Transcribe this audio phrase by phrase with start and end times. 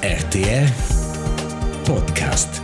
[0.00, 0.68] RTR
[1.84, 2.60] Podcast.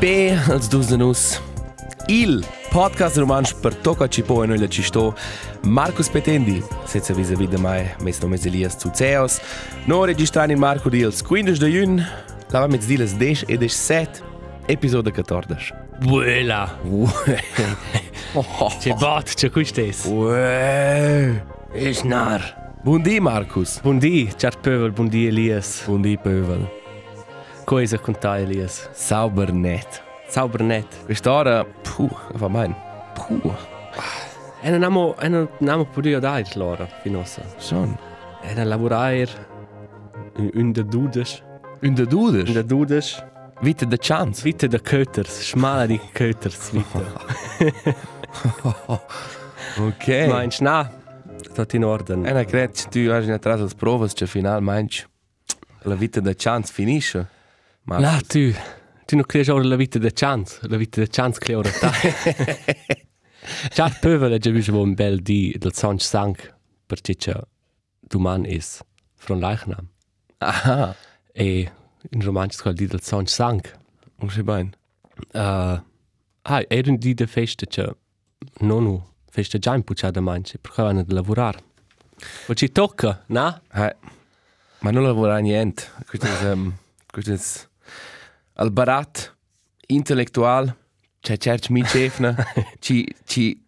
[0.00, 1.40] B als Dusenus.
[2.06, 5.14] Il podcast romansch per tocca ci po e noi la ci sto.
[5.64, 9.40] Marcus Petendi, senza vis vis de mai, mes no mes Elias zu Zeos.
[9.84, 12.02] No registrani Marco Diels 15 de jun,
[12.50, 14.22] lava met diles 10 e 17,
[14.68, 15.74] episode 14.
[16.00, 16.78] Buela!
[18.80, 20.06] Ce bat, ce custes?
[20.06, 21.42] Uè.
[21.74, 22.40] Es nar.
[22.82, 23.80] Buondì Marcus.
[23.82, 25.82] Buondì, cer pövel, buondì Elias.
[25.84, 26.66] Buondì Pövel.
[27.64, 28.88] Cosa conta Elias?
[28.92, 30.11] Sauber net.
[30.32, 30.86] Sauber net.
[31.04, 32.74] Quest'ora, puh, va mein.
[33.14, 33.52] Puh,
[34.64, 37.42] E non amo, e non amo pure dai loro, finossa.
[37.58, 37.96] schon.
[38.42, 39.28] E non lavorar
[40.54, 41.42] in de dudes.
[41.82, 42.48] Und der Dudes?
[42.48, 43.22] In de dudes.
[43.60, 44.42] Witte de Chance.
[44.44, 47.04] Witte de Köters, schmale die Köters, witte.
[49.78, 50.06] Ok.
[50.28, 50.90] Meinst du, na?
[51.54, 52.24] Tot in Orden.
[52.24, 55.04] Ena cred, tu hai in atrás as provas, che final manch
[55.84, 57.26] la vita da chance finisce.
[57.84, 58.52] Ma Na, tu,
[59.12, 61.92] tu non credi ora la vita de chance, la vita de chance che ora sta.
[63.68, 66.54] Cer pövel, già visto un bel di del Sanch Sank,
[66.86, 67.38] perché c'è
[68.00, 68.80] duman is
[69.14, 69.86] from Leichnam.
[70.38, 70.96] aha,
[71.32, 71.72] E
[72.08, 73.76] in romanzo quel di del Sanch Sank.
[74.20, 74.72] un se bain.
[75.34, 75.82] Uh,
[76.42, 77.86] ah, era un di de festa c'è
[78.60, 81.62] nonu, festa già in pucciata manche, perché vanno a lavorare.
[82.46, 83.60] Ma ci tocca, na?
[83.68, 83.92] Hai.
[84.78, 85.84] Ma non lavora niente.
[86.06, 86.72] Questo è um,
[87.10, 87.70] questo è
[88.54, 89.36] al barat
[89.86, 90.76] intellettual,
[91.20, 92.34] c'è certo mi cefna,
[92.80, 93.60] ci ci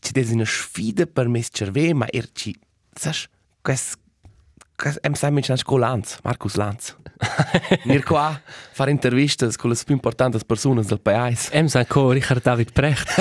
[0.00, 2.58] ci des una sfida per me cerve, ma er ci
[2.94, 3.28] sas
[3.62, 3.98] quest
[4.76, 6.96] quest em sai mit nach Lanz, Markus Lanz.
[7.84, 8.40] Mir qua
[8.72, 11.52] fare interviste con le più importanti persone del paese.
[11.52, 13.08] Em san co Richard David Precht.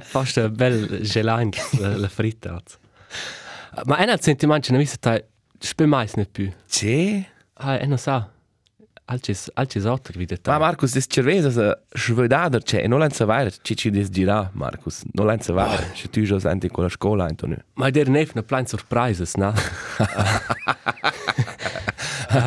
[0.00, 2.62] Fast ein bel gelain la, la fritta.
[3.86, 5.24] Ma en al sentimanche na vista tai
[5.58, 6.52] spö mais net più.
[6.68, 7.26] C'è?
[7.54, 8.30] Ah, en sa.
[9.10, 10.58] Alcis alcis otter wieder Ma ta.
[10.58, 15.02] Markus, das cerveza sa schvedader c'è, e non l'hanno vaire, ci ci des gira, Marcus.
[15.14, 17.58] Non l'hanno vaire, se tu già senti con la scuola, Antonio.
[17.74, 19.52] Ma der nef na plein surprises, na.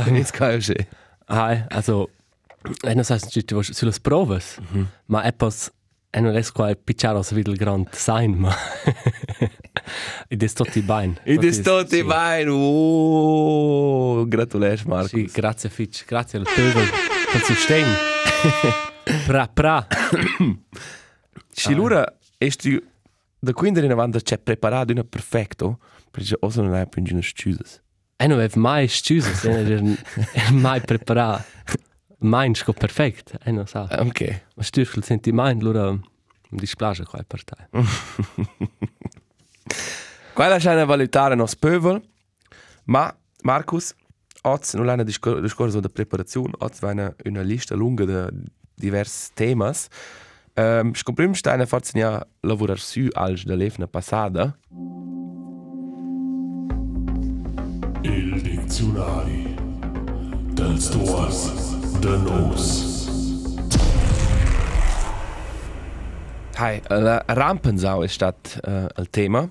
[0.07, 0.85] Jetzt kann ich schon.
[1.27, 2.09] Ah, also
[2.83, 4.57] en sa ci tu sulle provas.
[5.07, 5.69] Ma epos
[6.13, 8.53] en non es qua picciaros videl grand sein, ma.
[10.29, 11.17] Es tot i bain.
[11.23, 16.89] Ed è tutto in vai, oh, gratulēs, Sì, grazie Fitch, grazie al Töbel
[17.31, 17.93] per il sostegno.
[19.27, 19.87] pra pra.
[21.51, 22.05] Si lura,
[22.37, 22.81] tu,
[23.39, 27.81] da quindi in avanti c'è preparato una perfetto, perché oso non hai più in scusas.
[28.15, 29.97] E non avevo mai scusa, non
[30.37, 31.43] era mai preparato.
[32.23, 33.85] Mein sco perfekt, e non sa.
[33.99, 34.43] Ok.
[34.55, 37.55] Ma styrkel senti mein, allora mi dispiace qua per te.
[40.33, 42.01] Quella c'è una valutare nos pövel,
[42.85, 43.93] ma, Markus,
[44.43, 49.69] oggi non l'hanno discorso da preparazione, oggi va una, una lista lunga di diversi temi.
[50.55, 54.55] Um, Scopriamo che eine forse ja lavorar su als da levna passada.
[58.03, 59.55] Il dizionari
[60.53, 62.91] dels duos de nos.
[66.55, 69.49] Hai, la rampensau stat uh, il tema.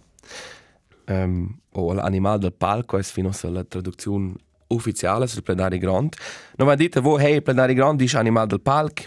[1.06, 4.34] Um, o l'animal del palco è fino alla traduzione
[4.68, 6.14] ufficiale sul plenari grand.
[6.56, 9.02] Non va dite vo hey plenari grand dice animal del palco.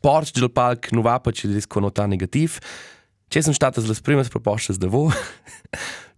[0.00, 2.58] Porch del palco non va per ci disconnota negativ.
[3.28, 5.10] Ci sono state le prime proposte da vo.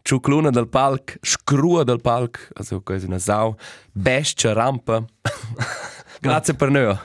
[0.03, 2.41] Ciucluna del palco, scrua del palco,
[2.83, 3.55] quasi una sau,
[3.93, 5.05] bestia rampa.
[6.21, 6.97] Grazie per noi.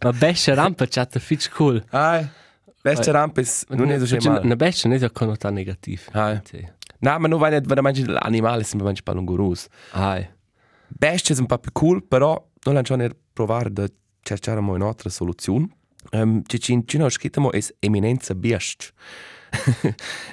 [0.00, 1.84] Ma bestia rampa c'è fitch cool.
[1.90, 2.26] Hai,
[2.80, 4.44] bestia rampa è non è so male.
[4.44, 6.08] Una bestia non è connota negativ.
[6.12, 6.40] Hai.
[6.44, 6.66] Sì.
[7.00, 9.66] No, ma non vai veramente l'animale, sembra veramente palungurus.
[9.92, 10.28] Ai.
[10.88, 12.32] Bestie sono un po' più cool, però
[12.64, 15.68] non l'hanno già provato di cercare un'altra soluzione.
[16.10, 18.92] Um, ci ci ci ho scritto mo es eminenza biest.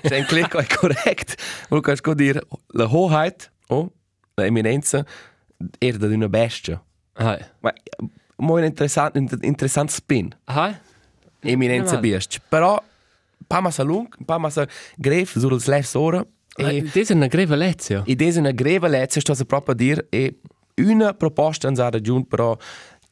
[0.03, 1.35] Se un clic è correct,
[1.69, 3.91] vuol questo dire la hoheit o
[4.35, 5.05] la eminenza
[5.77, 6.81] era di una bestia.
[7.15, 7.39] Ai.
[7.59, 7.73] Ma
[8.37, 10.35] mo un interessant un interessant spin.
[10.45, 10.75] Ai.
[11.41, 12.41] Eminenza biest.
[12.49, 12.81] Però
[13.47, 14.67] pa massa lung, pa massa
[14.97, 16.25] gref sul left ora.
[16.57, 16.81] E...
[16.81, 18.03] Das ist eine greve lezione.
[18.07, 20.39] E des una greva lezza sto a proprio dir e
[20.75, 22.57] una proposta anza raggiunt però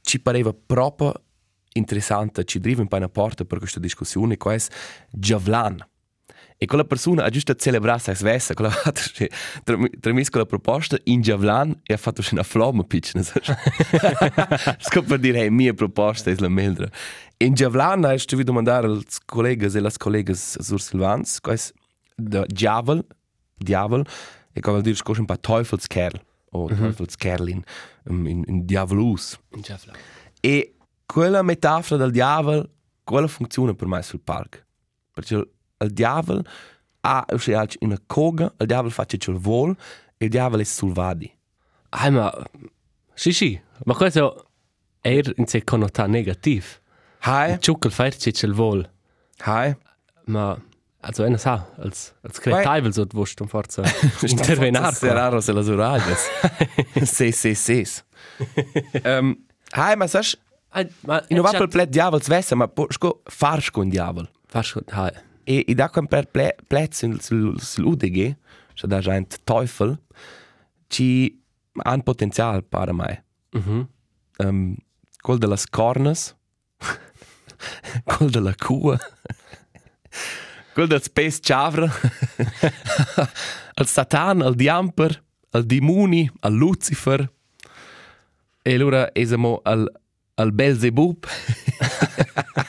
[0.01, 1.13] ci pareva proprio
[1.73, 4.59] interessante ci driva un po' in porta per questa discussione, che è
[5.11, 5.85] Giavlan.
[6.63, 9.01] E quella persona ha giusto celebrato la svessa, quella ha fatto,
[9.99, 12.43] tramis quella proposta in Giavlan e ha fatto una
[13.15, 13.41] ne sai?
[14.79, 16.87] Sco per dire, hey, mia proposta è la meldra.
[17.39, 21.59] In Giavlan ha sto video mandare als collegas e las collegas sur Silvans, che è
[22.15, 23.05] Diavel,
[23.57, 24.05] Diavel,
[24.53, 27.61] e vuol dire scosso un po' Teufelskerl, o Teufelskerlin,
[28.05, 29.37] um, in, in Diavolus.
[30.39, 30.75] E
[31.05, 32.69] quella metafora del diavolo,
[33.03, 34.59] quella funziona per me sul parco.
[35.11, 35.45] Perché
[35.83, 36.43] il diavolo
[37.01, 37.25] ha
[37.79, 39.75] una coga, il diavolo fa ciò che vuole
[40.17, 41.31] e il diavolo è sul vadi.
[41.89, 42.47] Ah, ma...
[43.13, 44.47] Sì, sì, ma questo
[44.99, 46.65] è in sé connotato negativo.
[47.19, 48.91] Hai, Ciò che fa ciò che vuole.
[49.39, 49.75] hai.
[50.25, 50.57] Ma...
[51.05, 53.83] Also, einer sa, als, als Kreativel so wusst um forza
[54.21, 54.97] intervenar.
[54.97, 56.29] È raro se las uralles.
[57.03, 57.85] Sì, sì, sì.
[59.03, 59.35] Um,
[59.71, 60.23] hai, ma sai,
[60.75, 64.29] Ah, ma in un per plet diavolo svessa, ma po, sco, farsch con diavolo.
[64.47, 65.11] Fast gut, hai.
[65.43, 68.35] E, e da quel per ple, plet sul, sul, UDG,
[68.73, 69.99] cioè da un teufel,
[70.87, 71.41] ci
[71.73, 73.25] ha un potenziale per me.
[73.51, 73.87] Mhm.
[74.37, 74.75] um,
[75.21, 76.35] quel delle cornes,
[78.03, 78.99] quel della cua,
[80.73, 81.89] quel del space chavra,
[83.75, 87.31] il satan, il diamper, il dimuni, il lucifer,
[88.61, 89.89] e allora esiamo al,
[90.35, 91.25] al Belzebub.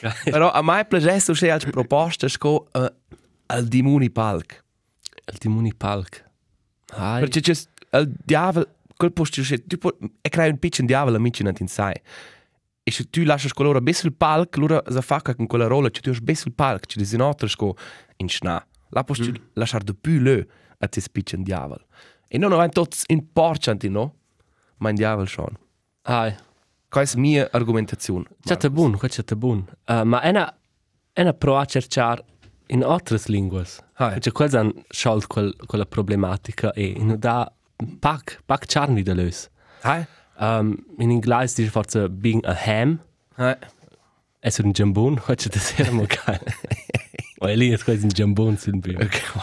[0.24, 2.86] Però a me piace se altre proposte sco uh,
[3.46, 4.64] al dimuni palc.
[5.30, 6.24] Il timoni palc.
[6.94, 7.20] Hai.
[7.20, 7.52] Perché c'è
[7.98, 11.66] il diavolo, quel posto c'è, tu puoi, e crei un piccolo diavolo amici non ti
[11.66, 11.94] sai.
[12.82, 16.02] E se tu lasci coloro besso il palc, loro si fa con quella rolla, cioè
[16.02, 17.76] tu besso il palc, ci dici no, sco
[18.16, 18.64] in schna.
[18.90, 19.34] La posso mm.
[19.54, 20.48] lasciare di più le
[20.78, 21.86] a te piccolo diavolo.
[22.26, 24.14] E non è tutto importante, no?
[24.78, 25.56] Ma in diavolo schon.
[26.02, 26.34] Hai.
[26.88, 28.24] È la mia argomentazione.
[28.42, 29.64] C'è bun, c'è bun.
[29.86, 30.58] Uh, ma è una
[31.12, 32.24] è una pro a cercare
[32.66, 33.66] in altre lingue.
[33.94, 34.20] Hai.
[34.20, 37.52] C'è quella han sciolto quel, quella problematica e in da
[37.98, 39.50] pac pac charni da lös.
[39.82, 40.06] Hai?
[40.38, 43.00] Um, in inglese dice forse being a ham.
[43.34, 43.56] Hai.
[44.38, 46.40] È un jambon, c'è da sera mo geil.
[47.40, 48.98] Ma lì è quasi un jambon sul bio.
[48.98, 49.34] Ok,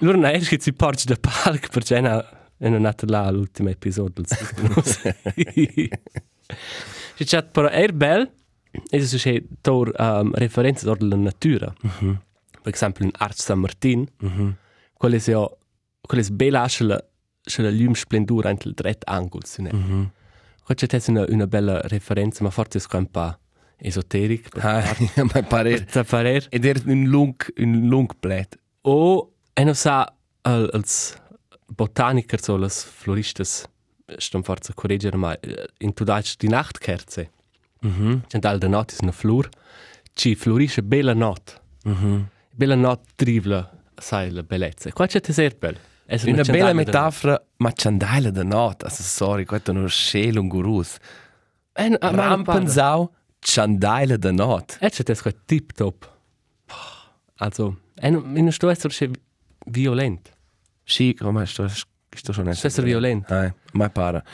[0.00, 4.24] ma è che si porta da park perché è una è nata là l'ultimo episodio
[7.14, 8.30] C'è chat però è bel
[8.90, 11.72] e se c'è tor um, referenze della natura.
[11.80, 14.06] Per esempio in Arch San Martin,
[14.94, 15.58] quelle se ho
[16.00, 17.02] quelle bella scella
[17.42, 20.12] scella lum splendura anche il dret angolo su ne.
[20.62, 23.38] Qua c'è una una bella referenza ma forse è un po'
[23.76, 24.56] esoteric.
[24.64, 25.82] Hai, ma pare...
[25.82, 26.46] Per parer.
[26.48, 28.58] Ed è un lung, un lung plet.
[28.82, 30.12] O e non sa
[30.42, 31.16] al, als
[31.66, 33.66] botaniker so las floristas
[34.18, 37.30] stam forza correggere ma eh, in tu daich di nachtkerze.
[37.80, 38.24] Mhm.
[38.26, 39.48] C'è dal de not is una flor
[40.14, 41.60] ci florisce bella not.
[41.84, 42.28] Mhm.
[42.50, 44.90] Bella not trivla sai la bellezza.
[44.92, 45.76] Qua c'è teser bel.
[46.06, 48.82] È Una bella metafora, ma ciandaila da not.
[48.82, 50.96] Also, sorry, questo è uno scelo un gurus.
[51.72, 54.76] Eh, no, ma non Rampensau, ciandaila da not.
[54.80, 56.12] E c'è qua tip top.
[57.36, 59.10] Also, è in una sto essere
[59.66, 60.33] violent.
[60.84, 63.30] Sì, come sto, sto schon Sto essere violent.
[63.30, 64.24] Eh, ma pare.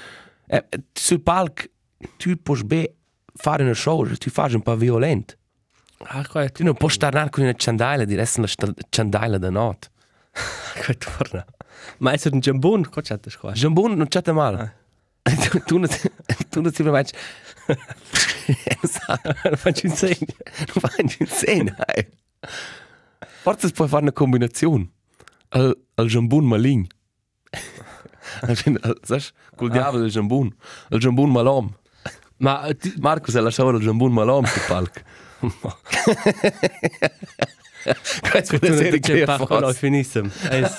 [0.46, 1.70] Eh, sul palc,
[2.16, 2.94] tu puoi be
[3.34, 5.38] fare una show, tu fai un po' violent.
[5.98, 9.50] Ah, qua è Tu non puoi stare con una ciandaila di essere la ciandaila da
[9.50, 9.90] not.
[10.84, 11.44] qua torna.
[11.98, 13.52] Ma è un jambon, qua c'è tes qua.
[13.52, 14.78] Jambon non c'è male.
[15.50, 15.88] Tu, tu, non-
[16.48, 17.04] tu non si mai...
[19.54, 20.34] Faccio un segno.
[20.56, 22.10] Non fai in scena, eh.
[23.42, 24.88] Forse puoi fare una combinazione.
[25.50, 26.84] Al, al jambon malign.
[29.02, 29.22] Sai,
[29.56, 30.54] col diavolo il jambon.
[30.90, 31.72] Il jambon malom.
[32.38, 35.00] Ma ti- Marco se lasciava il jambon malom sul palco.
[38.30, 39.72] Questo tu è non una dici serie pa che fa.
[39.72, 40.30] finissem.
[40.50, 40.76] Es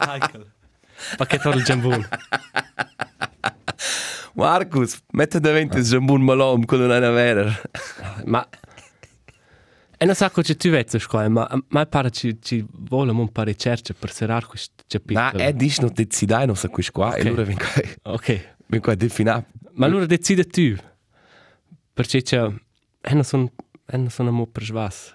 [0.00, 0.46] Michael.
[1.16, 2.08] Pacchetto il jambon.
[4.34, 7.52] Marcus, mette davanti il jambon malom con una vera.
[8.24, 8.46] Ma
[10.00, 13.42] E non sa cosa tu vedi, scuola, ma ma pare ci ci vuole un po'
[13.42, 15.38] ricerca per serrar questo capitolo.
[15.42, 17.14] è dici non decidai non sa questo qua.
[17.14, 17.26] E Ok.
[17.26, 17.64] allora vengo
[18.02, 18.54] Ok.
[18.66, 19.46] vengo a definire.
[19.72, 20.76] Ma allora decide tu.
[21.92, 22.48] Perché c'è
[23.00, 23.50] e non sono
[23.86, 25.14] e non sono mo per svas.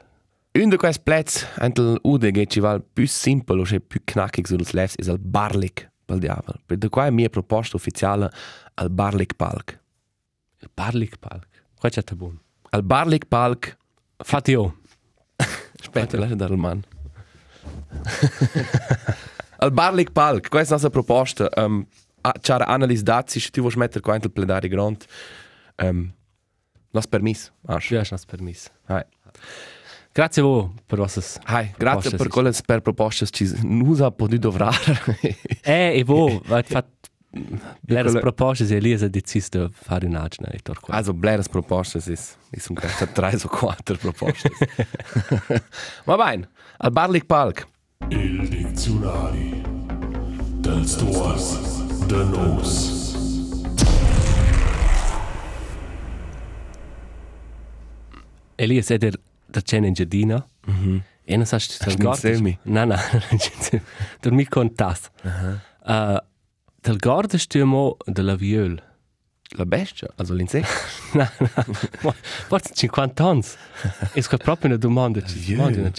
[0.56, 5.02] Un di questi plezzi, anche l'UDG, ci va più semplice, cioè più knackig sul left,
[5.02, 6.60] è il barlik pel diavolo.
[6.66, 8.30] Per da qua è mia proposta ufficiale
[8.76, 9.80] al barlik palk.
[10.60, 11.48] Il parlik palk.
[11.80, 12.38] Qua c'è te buon.
[12.70, 13.78] Al barlik palk,
[14.18, 14.78] Fatti io.
[15.80, 16.84] aspetta, lascia dare il man.
[19.58, 21.50] al barlik palk, questa è la nostra proposta.
[21.56, 21.86] Um,
[22.40, 25.06] c'è analizzato se tu vuoi mettere qua il plenari grand.
[25.78, 26.14] Um,
[26.94, 27.90] Las permis, Ash.
[27.90, 28.70] Ja, schon permis.
[28.86, 29.04] Hai.
[30.14, 34.52] Grazie a voi per vostre Hai, grazie per quelle per proposte che non ha potuto
[34.52, 35.02] lavorare.
[35.64, 37.03] Eh, e voi, avete fatto
[38.20, 40.92] proposte e Elisa ha deciso di fare un'agina e torco.
[40.92, 44.50] Also, bleres proposte ist, ist un questa tre o quattro proposte.
[46.06, 47.68] Ma bene, al Barlik Palk.
[48.10, 49.62] Il dizionari
[50.60, 53.02] dels tuors de nos.
[58.56, 59.18] Elisa è der
[59.54, 60.46] der cena in giardina.
[60.66, 61.04] Mhm.
[61.26, 62.60] E non sai se Hast du insieme?
[62.64, 62.98] No, no,
[64.22, 65.10] dormi con tas.
[65.86, 66.18] Uh,
[66.84, 68.78] Del guarda stiamo della viol.
[69.56, 70.68] La bestia, also l'insecto.
[71.18, 72.14] No, no,
[72.48, 73.44] forse 50 anni.
[74.12, 75.22] E sco proprio una domanda.
[75.22, 75.94] Viol?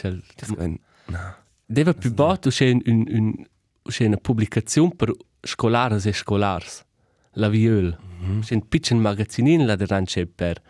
[0.59, 1.43] ein, na.
[1.65, 3.47] Deve più botto c'è un, un, un,
[3.99, 6.67] una pubblicazione per scolari e scolari.
[7.37, 7.97] La viol.
[8.41, 10.61] C'è un piccolo magazzinin là daran c'è per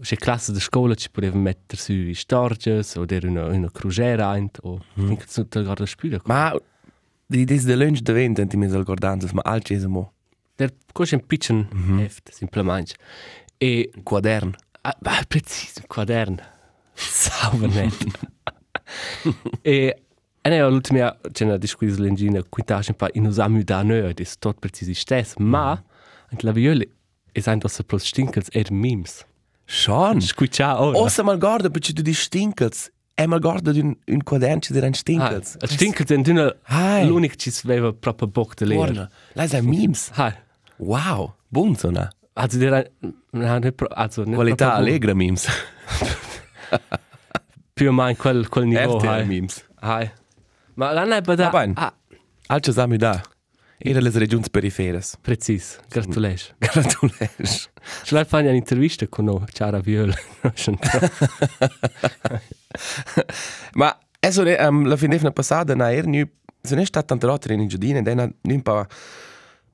[0.00, 4.84] c'è classe di scuola ci poteva mettere su i storges o una, una crugera o
[5.00, 5.12] mm.
[5.32, 6.20] tu te guarda spiele.
[6.24, 6.54] Ma
[7.28, 10.12] di des de lunch de vent enti mis al gordanzas, ma al cese mo.
[10.56, 11.68] Der c'è un piccolo
[12.00, 12.94] heft, simplemente.
[13.58, 14.54] E Quadern.
[14.82, 16.42] Ah, bah, preciso, un quaderno.
[16.94, 18.06] Saubernet.
[19.62, 20.02] e
[20.40, 24.24] e ne l'ultima c'è una discussione l'engine quintage un po' in usamu da noi è
[24.38, 25.70] tot preciso stes ma
[26.30, 26.84] anche la viola
[27.32, 29.26] è sempre so plus stinkels er memes
[29.66, 30.22] Schon.
[30.22, 32.90] squiccia ora Ossa mal guarda, perché tu di stinkels.
[33.20, 35.56] E mal guarda un, un quadern ci diran stinkels.
[35.60, 37.04] Ah, stinkels in dünner Hai.
[37.06, 40.10] l'unico ci sveva proprio bock de leer Guarda, lei sai memes.
[40.14, 40.32] ha
[40.78, 42.08] Wow, buon so na.
[42.34, 42.86] also der
[43.32, 45.46] na ne also ne Qualità allegra memes.
[47.74, 49.64] più o meno quel quel niveau hai memes.
[49.80, 50.10] hai
[50.74, 51.72] ma la ne bada Va bene.
[51.76, 51.92] ah
[52.50, 53.20] Alce sami da.
[53.78, 55.16] Era les regions periferes.
[55.22, 57.68] precis gratulesh Gratulēs.
[58.08, 60.12] Šla fajn intervista con no, Ciara Viol.
[63.74, 66.24] Ma adesso um, la fin defna passata na er nu
[66.62, 68.86] se ne sta tante rotte in giudine dena nu un pa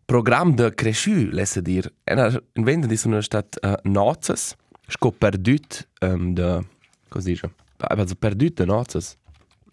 [0.05, 1.91] program de cresciu lesse dir.
[2.05, 4.55] Ena in venda di sono stat uh, nozes
[4.87, 6.61] sco perdut um, de
[7.09, 7.51] così dice.
[7.79, 9.17] Also perdut de nozes.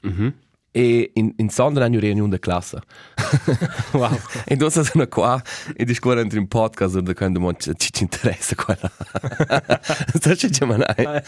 [0.01, 0.33] Mhm.
[0.73, 2.79] E in in sondra nu reunion de classe.
[3.91, 4.17] Wow.
[4.45, 5.41] E tu sono qua
[5.75, 8.89] e discorre entro un podcast dove quando mo ci ci interessa quella.
[10.13, 11.21] Sto ci ci manai.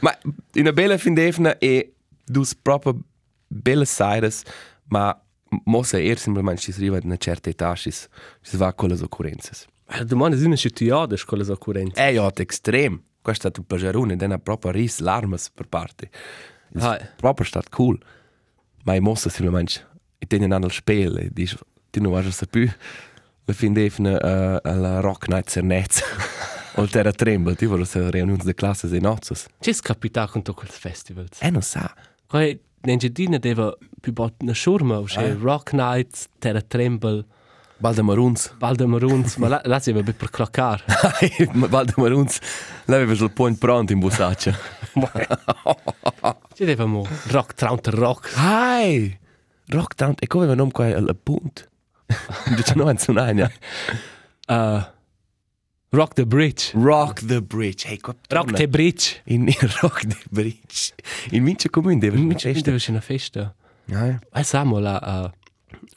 [0.00, 0.18] Ma
[0.54, 1.94] in una bella fin defna e
[2.26, 2.98] dus proprio
[3.46, 4.42] belle sides,
[4.88, 5.16] ma
[5.64, 9.00] mossa er semplicemente ci si arriva ad una certa età ci si va con le
[9.00, 9.66] occurrenze.
[9.86, 12.00] La domanda è se ti odi con le occurrenze.
[12.00, 13.02] E io extrem.
[13.22, 16.10] Questo è stato un pagerone, è proprio ris l'armas per parte.
[16.74, 17.08] È Ah.
[17.16, 17.98] proprio stato cool.
[18.84, 19.86] Ma i mossa semplicemente
[20.18, 21.56] e tenen an al spel e dici
[21.90, 22.68] ti non vas a più
[23.44, 26.00] la fin defna uh, alla rock night cernez
[26.76, 30.42] o il terra tremble ti voglio se riunioni de classe e nozes C'è scapita con
[30.42, 31.26] tutti quei festival.
[31.40, 31.92] e non sa
[32.26, 37.24] Poi l'Engiadina deve più bot una shurma, o c'è Rock Nights, Terra Tremble,
[37.80, 40.84] balde maruns Valdemaruns, ma là, là si va per cloccare.
[41.68, 42.38] balde maruns
[42.86, 44.54] l'aveva sul point pronto in busaccia
[46.54, 48.32] Ci devamo rock, traunter rock.
[48.36, 49.18] hai
[49.68, 51.68] rock down e come non qua al punt
[52.56, 53.50] dice no anzi un'ania
[54.48, 54.82] Uh,
[55.90, 56.72] rock the Bridge.
[56.74, 59.20] rock the bridge hey Rock the Bridge.
[59.26, 60.92] in in rock the bridge
[61.30, 63.54] in mince comune deve Mi festa deve una festa.
[63.92, 65.30] hai E siamo là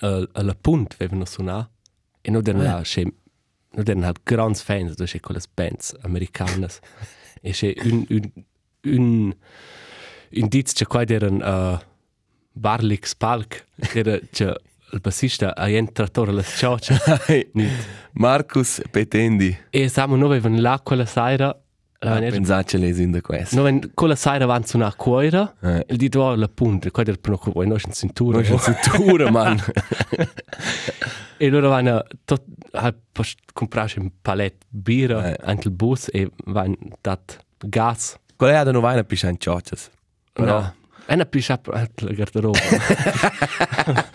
[0.01, 1.71] uh, uh, alla punt, avevano suonato.
[2.25, 6.67] E noi erano là, c'è, noi erano halt grandi fans, c'è quelle bands americane.
[7.41, 8.31] e c'è un, un,
[8.83, 9.35] un
[10.29, 11.79] indizio, qua erano uh,
[12.53, 14.53] Barlik Spalk, era c'è
[14.93, 16.97] il bassista a entrato alle ciocce.
[18.13, 21.62] Marcus Petendi e siamo noi avevano là quella sera,
[22.03, 23.55] uh, pensate le in da questo.
[23.55, 25.85] noi avevano quella sera avanti suonare a cuore, Eh.
[25.89, 28.41] il dito alla punta, qua era per noi, noi in cintura.
[28.41, 29.59] Non c'è cintura, man.
[31.37, 35.37] E loro vanno tot halt post comprare un palet birra Eh.
[35.43, 38.15] anche il bus e vanno dat gas.
[38.37, 39.89] Qual è la novena piscian cioccias?
[40.31, 40.75] Però No.
[41.05, 42.57] E una piscia la garderoba.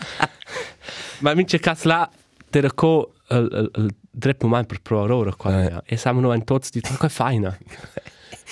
[1.19, 2.09] Ma mince cas là
[2.49, 5.63] te co il il dret moment per provare ora qua.
[5.63, 5.81] Eh.
[5.85, 7.57] E siamo noi in tots di che faina.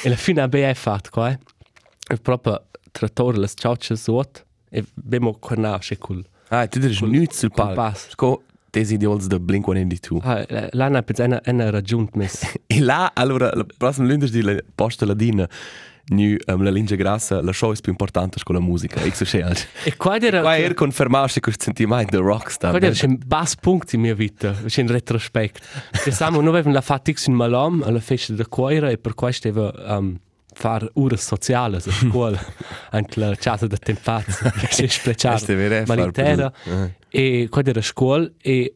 [0.02, 1.30] E la fine ABF fatto qua.
[1.30, 6.26] E proprio trattore le ciocce sot e abbiamo cornao c'è col.
[6.50, 8.10] Ah, tu dici nichts sul pass.
[8.10, 10.20] Sco des idiols da Blink-182.
[10.22, 12.60] Ah, l'hanno per una una raggiunt mes.
[12.68, 15.48] E là, allora, la prossima lunedì di la posta ladina,
[16.10, 19.00] nu um, la linea grassa, la show è più importante con la musica.
[19.12, 19.56] So scel.
[19.84, 20.42] E qua era...
[20.42, 22.78] Qua er confermaste questo sentimento del rockstar.
[22.78, 25.60] Qua era un bas punkt in mia vita, in retrospect.
[26.04, 29.50] Che siamo, noi avevamo la fatix in Malam, alla festa da Coira, e per questo
[29.50, 30.18] aveva um,
[30.54, 32.40] far ore sociali a scuola,
[32.92, 36.52] anche la casa da Tempaz, che è speciale, Maritera.
[37.10, 38.76] E qua era scuola, e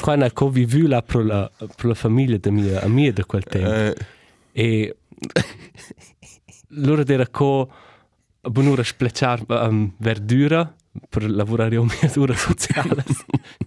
[0.00, 4.00] qua era convivuta per la, per la famiglia da mia amica da quel tempo.
[4.52, 4.96] E
[6.74, 7.70] loro era co
[8.40, 10.74] bunura splecciar um, verdura
[11.08, 13.04] per lavorare a misura sociale.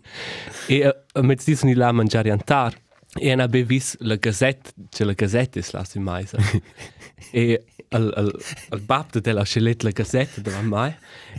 [0.68, 2.84] e uh, a mezzo di là mangiare antar.
[3.18, 6.28] E hanno bevis la gazzetta, c'è la gazzetta è la mai.
[7.32, 10.94] e al, al, al babbo della sceletta la gazzetta da mai.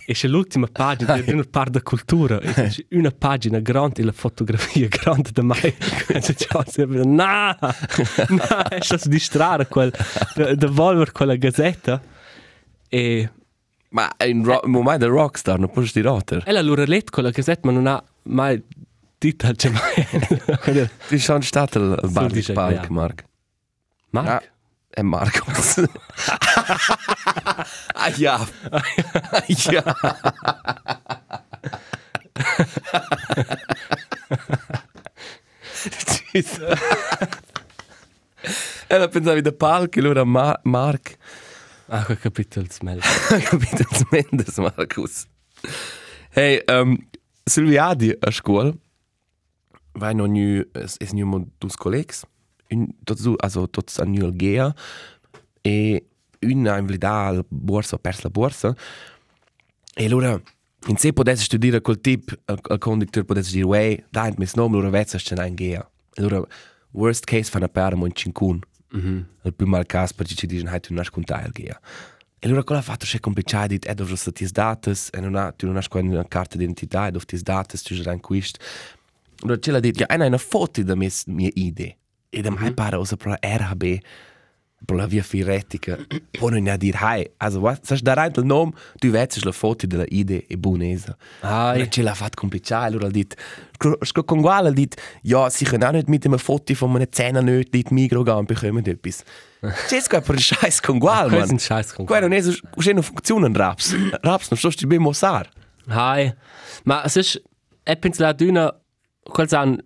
[0.09, 2.39] E c'è l'ultima pagina di una parte di cultura.
[2.39, 5.61] E c'è una pagina grande e la fotografia grande da mai.
[5.63, 6.35] E c'è
[6.67, 9.93] sempre, no, no, è stato distrarre quel,
[10.55, 12.01] da volver quella gazzetta.
[12.89, 13.31] E...
[13.89, 16.45] Ma in ro- eh, momento del rockstar non puoi dire rotter.
[16.47, 18.63] E allora letto quella gazzetta, ma non ha mai
[19.19, 20.89] detto al mai.
[21.09, 23.25] Ti sono stato il bar di Spike, Mark.
[24.11, 24.29] Mark?
[24.29, 24.43] Ah.
[24.97, 25.83] È Marcos.
[27.93, 28.41] ah, ja.
[28.71, 29.85] Ah, ja.
[38.87, 41.19] Ella pensavi da palco, allora Ma Mark.
[41.89, 43.01] Ah, ho capito il smell.
[43.01, 45.27] Ho capito il smell, Marcus.
[46.31, 46.97] Hey, um,
[47.45, 48.73] Silviadi a scuola,
[49.93, 50.35] vai non
[50.73, 52.36] es nu mo dus collegs, un,
[53.05, 54.75] tots, also, tots a nu al gea,
[55.63, 56.05] e
[56.41, 58.75] un ha invlida la borsa, pers la borsa,
[59.99, 60.41] e allora,
[60.89, 64.73] in se potesse studiare quel tip, al, al conductor potesse dire, wey, dai, mis nom,
[64.75, 65.91] allora vezza c'è un gea.
[66.17, 66.45] Allora,
[66.91, 68.61] worst case fanno per in cincun.
[68.95, 69.25] Mm -hmm.
[69.43, 71.81] Il più mal caso perché ci dicono, hai tu non hai contato il gea.
[72.39, 73.07] E allora ha fatto?
[73.07, 76.29] C'è complicato, dit, eh, dovrò stare tis datas, e non ha, tu non hai una
[76.29, 78.59] carta d'identità, e dovrai tis datas, tu girai in questo.
[79.43, 81.97] Allora c'è la dit, ja, hai una foto da mia, mia idee.
[82.31, 83.99] E da mai pare, osa per la RHB,
[84.85, 85.99] per la via firetica,
[86.31, 89.53] può non a dire, hai, also, was, sai, da rein il nome, tu vedi la
[89.53, 91.17] foto della idee e buonesa.
[91.41, 93.35] Ah, e c'è la fatto complicato, allora ha dit,
[94.01, 97.11] sco con guala, ha dit, ja, sie können auch nicht mit einem Foto von einer
[97.11, 99.25] Zehnernote in die Migro gehen und bekommen etwas.
[99.89, 101.47] C'è sco per scheiß con guala, man.
[101.47, 102.29] Questo è un scheiß con guala.
[102.29, 103.97] Quello non è, c'è una funzione in Raps.
[104.21, 105.49] Raps non sto sti ben mossar.
[105.89, 106.35] Hai,
[106.85, 107.43] ma es ist,
[107.85, 108.73] e penso la d'una,
[109.23, 109.81] quel san,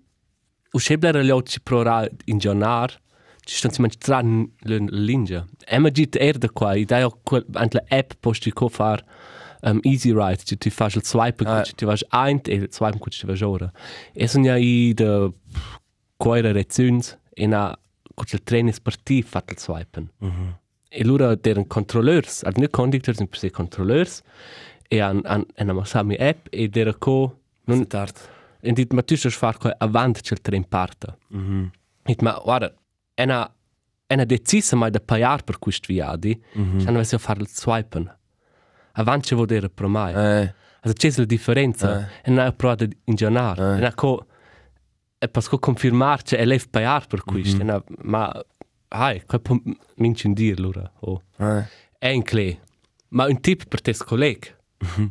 [0.72, 3.00] uscebler gli occhi pro ra in giornar,
[3.44, 5.46] ci stanno si mangi tran l'inja.
[5.66, 9.02] Emma git er da qua, i dai quel, ant la app posti co far
[9.62, 11.62] um, Easy Ride, ci ti fai il swipe, ah.
[11.62, 13.70] ci ti vai ein e il swipe, ci ti vai ora.
[14.12, 15.30] E sono ja i da
[16.16, 17.76] quaira rezuns, e na,
[18.14, 20.10] quel il training sportiv fat il swipen.
[20.24, 20.58] Mm -hmm.
[20.92, 24.22] E lura deren controlleurs, ad ne conductors, in per se controlleurs,
[24.88, 27.38] e an, an, an amasami app, e dera co...
[27.64, 28.16] Non tard.
[28.60, 31.16] E dit, ma tu stai far qua avant c'è il tren parta.
[31.34, 31.70] Mm -hmm.
[32.04, 32.74] Dit, ma guarda,
[33.14, 33.54] ena
[34.06, 36.86] ena decisa mai da paiar per quist viadi, mm -hmm.
[36.86, 38.18] hanno messo a fare il swipen.
[38.92, 40.12] Avant c'è vodere pro mai.
[40.12, 40.54] Eh.
[40.80, 42.00] Also c'è la differenza.
[42.00, 42.06] Eh.
[42.24, 43.78] E non è provato in giornale.
[43.78, 43.86] Eh.
[43.86, 44.26] E co
[45.18, 47.62] e pasco confermar c'è elef paiar per quist.
[47.62, 47.82] Mm -hmm.
[48.02, 48.44] ma
[48.88, 49.56] hai, qua può
[49.96, 50.90] mincin dir lura.
[51.00, 51.22] Oh.
[51.38, 52.22] Eh.
[52.22, 52.60] Cle.
[53.08, 54.56] Ma un tip per te colleg.
[54.84, 55.10] Mm -hmm.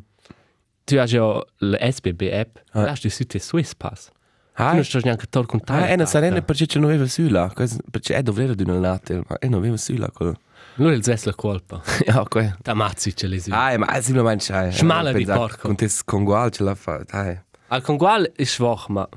[0.90, 2.80] Tu hai già l'SBB app, eh.
[2.80, 4.10] hai già su te Swiss Pass.
[4.54, 5.84] Ah, non sto neanche tor contato.
[5.84, 7.54] Ah, è una sarena perché c'è non aveva sulla,
[7.92, 10.40] perché è dovere di una latte, ma è non aveva sulla quello.
[10.78, 11.80] Lui il zes la colpa.
[12.08, 12.56] ja, ok.
[12.64, 13.52] Da mazzi ce le su.
[13.54, 14.72] Ah, ma è simplemente c'è.
[14.72, 15.68] Schmale di porco.
[15.68, 17.40] Con tes congual ce la fa, dai.
[17.68, 19.08] Al congual è schwach, ma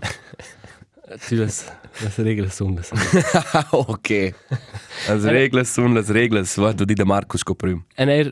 [1.26, 2.90] tu das das Regeln sind das.
[3.70, 4.34] okay.
[5.08, 7.86] As Regeln sind das Regeln, was du di da Markus coprim.
[7.96, 8.30] En er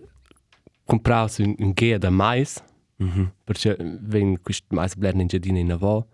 [0.84, 2.62] compraus un, un gea da mais.
[3.00, 3.20] Mhm.
[3.20, 6.04] Mm perché ven quist mais blern in giardino in avò.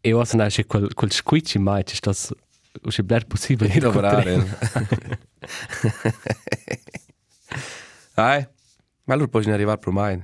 [0.00, 2.36] E ora se nasce quel, quel squicci mai, c'è stato
[2.82, 4.34] usce bler possibile di lavorare.
[8.14, 8.46] Ai,
[9.04, 10.22] ma allora puoi arrivare per mai.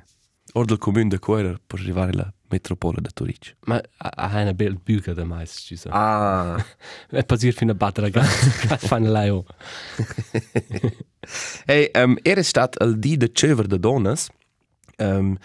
[0.55, 3.57] Or del comune de Coira puoi arrivare alla metropole da Turic.
[3.67, 5.89] Ma hai una bella buca da mais, ci so.
[5.93, 6.65] Ah.
[7.11, 8.49] E passir fino a battere ragazzi,
[8.87, 9.45] fanno l'aio.
[11.67, 14.29] Hey, um, era stato il dì de Cöver de Donas.
[14.99, 15.37] Um,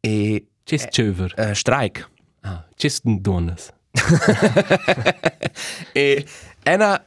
[0.00, 0.44] e...
[0.62, 1.34] C'è Cöver?
[1.36, 2.08] Uh, streik.
[2.42, 3.72] Ah, c'è Donas.
[5.92, 6.26] e
[6.62, 7.04] ena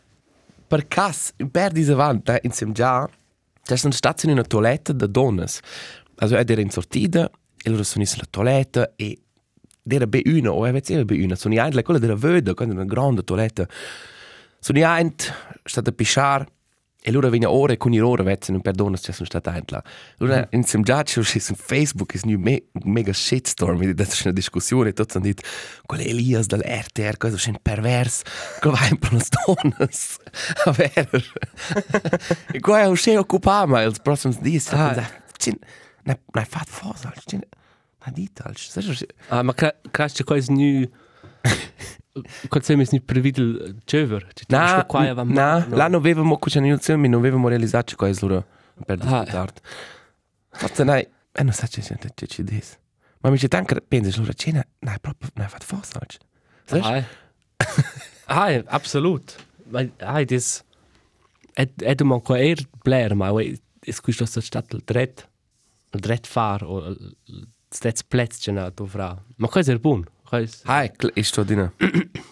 [0.68, 3.08] per cas per diese wand da in sem già
[3.64, 5.60] c'è una stazione in una toiletta da donas
[6.16, 7.30] also ed era in sortida
[7.64, 9.18] e loro sono in la toiletta e
[9.88, 12.86] era be una o aveva era be una sono in quella della vöda quando una
[12.86, 13.68] grande toiletta
[14.60, 15.14] sono in
[15.64, 16.48] stata a pisciare
[17.06, 19.84] E loro vengono ore con i loro vezzi, non perdono se sono stati là.
[20.20, 24.34] Allora, in sem già c'è su Facebook, è un me, mega shitstorm, dite, c'è una
[24.34, 25.44] discussione, e tutti hanno detto,
[25.86, 28.24] è Elias dall'RTR, questo è un perverso,
[28.62, 30.18] quello va in per le stones.
[30.64, 31.34] A ver.
[32.54, 35.12] e qua è un scemo occupato, ma il prossimo giorno, Ah.
[36.04, 37.42] non hai fatto fosa, non
[38.00, 38.54] hai detto, non
[39.28, 40.90] Ah, ma credo che questo nu...
[42.48, 44.28] Quando siamo nu previsto cever.
[44.48, 48.46] No, qua va no, là non avevamo questa iniziativa, non avevamo realizzato che questo loro
[48.86, 49.24] per Ah.
[49.24, 49.54] discutere.
[50.52, 51.02] Forse noi,
[51.32, 52.78] e non so se c'è ci dis.
[53.22, 56.18] Ma mi c'è anche pensi loro, c'è non hai proprio non hai fatto fossa oggi.
[56.66, 57.04] Sai?
[58.26, 59.36] Ah, ah, absolut.
[59.70, 60.64] Ma ah, das
[61.54, 65.28] è è du man qua er blair, ma è questo sta stato il dret
[65.90, 66.96] dret far o
[67.70, 69.20] stets plets gena dovra.
[69.38, 70.06] Ma questo è buon.
[70.34, 71.56] Questo Ah, è sto di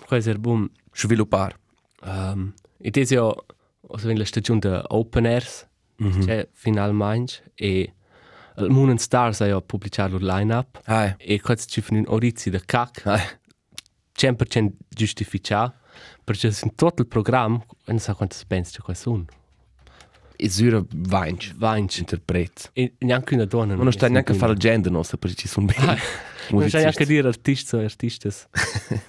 [0.08, 0.68] questo è buon.
[0.92, 1.56] sviluppare.
[2.02, 3.46] Um, ed è io
[3.90, 7.94] also wenn la stagione de Open Airs, c'è finalmente e
[8.58, 10.82] il Moon and Stars ha pubblicato il line-up.
[10.86, 13.06] Ah, e questo ci fa un orizi da cac.
[13.06, 13.22] Ah,
[14.18, 15.76] 100% giustificato
[16.24, 19.26] perché in tutto il programma non so quanto si pensa che sono
[20.36, 22.72] e zura vanch, vanci interpret.
[22.74, 25.48] e neanche una donna Ma non sta neanche a fare il gender nostro, perché ci
[25.48, 26.00] sono bene.
[26.50, 28.30] Non sta neanche a dire artisti o artisti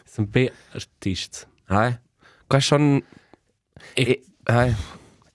[0.04, 1.98] sono be artisti Ah,
[2.46, 3.00] qua sono
[3.94, 4.74] e E, eh,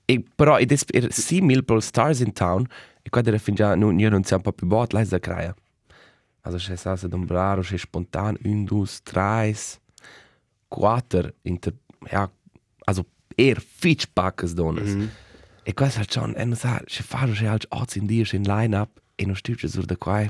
[0.05, 2.65] e però ed è er, simil per Stars in Town
[3.01, 5.55] e qua deve fingià non io non siamo un po' più bot là da craia
[6.41, 9.79] also c'è salsa d'un braro c'è spontan un dus tres
[10.67, 11.73] quattro inter
[12.12, 12.29] ja
[12.86, 13.05] also
[13.36, 15.10] er fitch packs donas Mhm.
[15.63, 18.43] e qua sa John e non sa c'è fare c'è alts odds in dir in
[18.43, 20.23] line up e non stirce sur da qua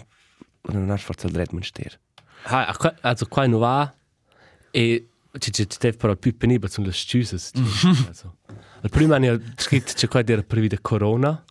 [0.68, 2.00] e non ha forza il dret man stir
[2.44, 3.94] ah, qua- also qua non va
[4.72, 7.36] e ci ci ci deve però più penibile sono le scuse
[8.08, 8.38] also
[8.82, 11.44] il primo anno ho scritto c'è qua dire prevede corona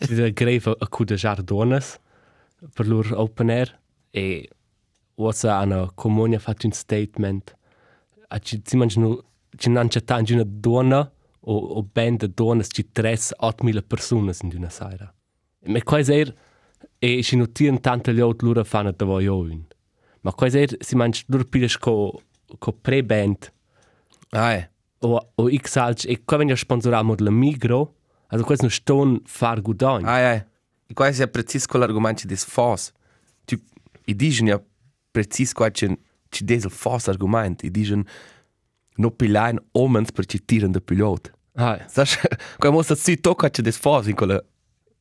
[0.00, 1.98] ci deve greve a cu de jardones
[2.74, 3.78] per loro open air.
[4.10, 4.48] E
[5.16, 7.56] wasa ana comunia fatto un statement.
[8.28, 9.24] A ci si mangiano
[9.56, 14.34] ci non c'è tanto una donna o o band de donne ci tres 8000 persone
[14.42, 15.14] in una sera
[15.66, 16.34] ma quasi er
[17.06, 19.60] e ci notieren tante gli altri loro fanno da voi un
[20.22, 21.94] ma quasi er si mangia loro pides co
[22.58, 23.52] co pre-band
[24.30, 27.94] ah eh o o x alc e qua vengono sponsoramo la migro
[28.28, 30.46] also questo non ston far gudon Ah, ja.
[30.88, 32.92] E quasi è preciso con l'argomento des fos.
[33.44, 33.56] Tu,
[34.04, 34.62] i dicono ja
[35.10, 35.88] preciso qua c'è
[36.28, 37.66] c'è des il fos argomento.
[37.66, 38.04] I dicono
[38.98, 41.32] no pilain omens per ci tirano da pilot.
[41.54, 42.06] ah, Sai,
[42.58, 44.40] qua mostra si tocca c'è des fos in quella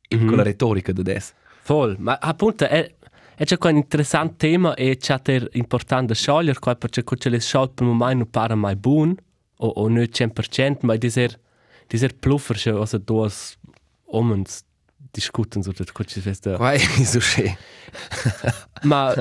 [0.09, 1.33] in quella retorica da des.
[1.65, 2.93] Voll, ma appunto è
[3.37, 7.71] è c'è un interessante tema e c'è ter importante sciogliere qua perché c'è le sciol
[7.71, 9.13] per momento non pare mai buon
[9.57, 11.37] o o non 100% ma diser
[11.87, 13.29] diser pluffer c'è also due
[14.05, 14.63] omens
[15.11, 17.53] discuten so das kurz fest Qua è so schön.
[18.83, 19.13] ma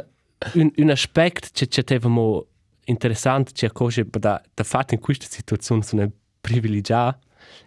[0.54, 2.46] un un aspect c'è c'è teva mo
[2.84, 6.08] interessante c'è cosa per da da fatto in questa situazione sono
[6.40, 7.18] privilegiata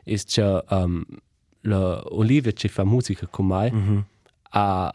[0.05, 1.03] è c'è um,
[1.61, 4.05] la Olivia che fa musica con me Mhm.
[4.51, 4.93] A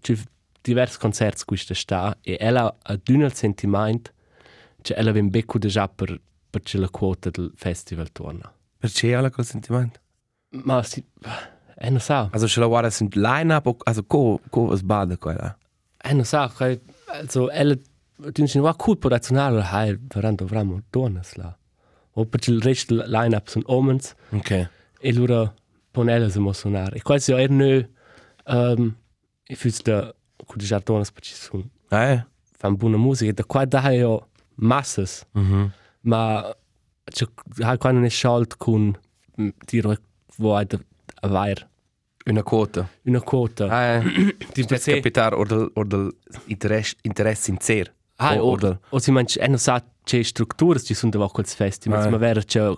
[0.00, 0.14] c'è
[0.62, 4.12] diversi concerti questa sta e ella ha d'un il sentimento
[4.82, 9.30] che ella vem becco de già per per la quota del festival torna Perché alla
[9.30, 10.00] col sentimento?
[10.64, 11.04] ma si
[11.76, 15.16] eh non sa Also ce la guarda sind line-up, o- also co, co es bada
[15.16, 15.56] quella.
[16.02, 17.76] eh non sa che- also ella
[18.32, 21.56] dice no cool per razionale hai verando avramo donas là
[22.14, 24.68] o per il resto line-up sono omens Ok.
[25.00, 25.54] e loro
[25.92, 27.88] ponella se mo suonare e quasi er no
[28.46, 28.94] um,
[29.46, 30.12] e fürs da
[30.46, 32.26] con de jardonas per ci sono Ah, eh?
[32.58, 35.72] fan buona musica da qua da io massas Mhm.
[36.02, 36.54] ma
[37.04, 37.26] c'è
[37.62, 38.98] hai qua non è sciolto con
[39.66, 39.98] dire
[40.36, 40.78] vuoi hai da
[41.22, 41.68] avere
[42.26, 42.86] Una quota.
[43.04, 44.36] una quota Ah, eh.
[44.52, 46.14] di Spez capitar or del, or del
[46.46, 47.92] interesse, interesse sincero.
[48.16, 48.78] Ah, o, o, or del...
[48.90, 52.10] o si manch, e non sa c'è strutture ci sono da quels festivals, Ah.
[52.10, 52.70] ma vera c'è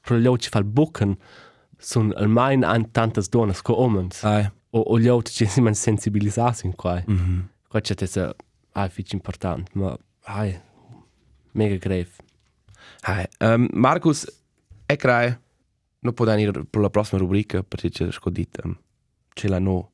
[0.00, 1.16] pro gli altri fa il bucken
[1.78, 4.52] sono almeno an tantas donne co omens Ah, eh.
[4.70, 7.48] O, gli altri ci si man sensibilizzati in qua Mhm.
[7.68, 8.34] qua c'è tesa
[8.72, 10.58] ah fic importante ma ai
[11.52, 12.10] mega grave
[13.06, 13.24] Hi.
[13.40, 14.26] Um, Markus,
[14.86, 15.34] e crai,
[16.00, 18.60] non può venire per la prossima rubrica perché c'è scodito.
[18.64, 18.78] Um,
[19.34, 19.92] ce l'ha no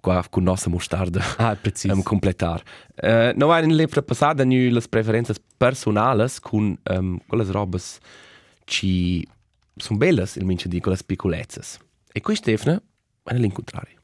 [0.00, 2.62] qua con nostra mostarda ah preciso um, completar.
[3.00, 7.98] Uh, no in lepre passada nu las preferenze personales con um, quelle robes
[8.64, 9.26] ci
[9.76, 11.78] sono belles il mince di quelle piccolezze.
[12.12, 12.82] E qui Stefano
[13.24, 14.00] è l'incontrario.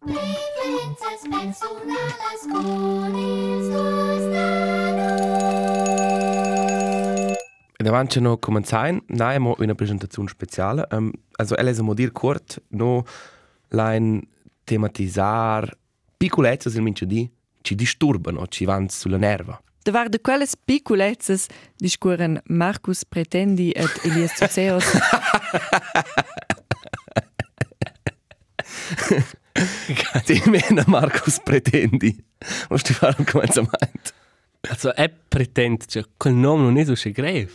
[0.00, 5.30] Preferences personales con estos nanos.
[7.78, 8.64] davanti no noi
[9.08, 10.86] abbiamo una presentazione speciale.
[10.90, 13.04] Um, also, ella è un dir kort, no
[13.68, 14.20] line
[14.64, 15.76] tematizzare
[16.16, 17.28] piccolezze, se mince di,
[17.62, 19.58] ci disturbano, ci vanno sulla nerva.
[19.84, 21.48] Da var de quelles piccolezzas
[21.80, 24.84] discuren Marcus Pretendi et Elias Tsuzeos
[30.26, 32.16] Ti mena Marcus pretendi.
[32.70, 34.12] Musst du fare un cominciamento.
[34.68, 37.48] Also, er pretende, che quel nome non è so schön grave.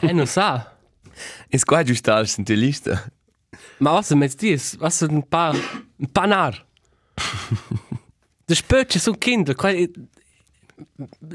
[0.00, 0.76] er non sa.
[1.48, 3.12] Es qua giusto die Liste.
[3.78, 4.76] Ma was mit dies?
[4.78, 6.66] Was ein paar ein paar nar.
[8.46, 9.54] Das spötche so Kinder,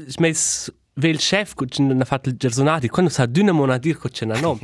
[0.06, 3.98] ich mes vel chef co c'è una fatto il gersonati, quando sa d'una mona dir
[3.98, 4.58] co c'è una nom.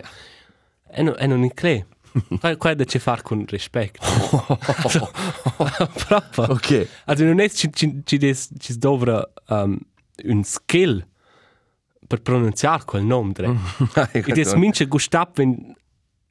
[0.95, 1.87] E non e non in cre.
[2.41, 4.01] Qual qual da ci far con rispetto.
[6.07, 6.53] Proprio.
[6.53, 6.87] Okay.
[7.07, 9.79] Also non è ci ci ci des ci dovra um,
[10.25, 11.07] un skill
[12.07, 13.57] per pronunciare quel nome dre.
[14.13, 15.75] E des mince gustap wenn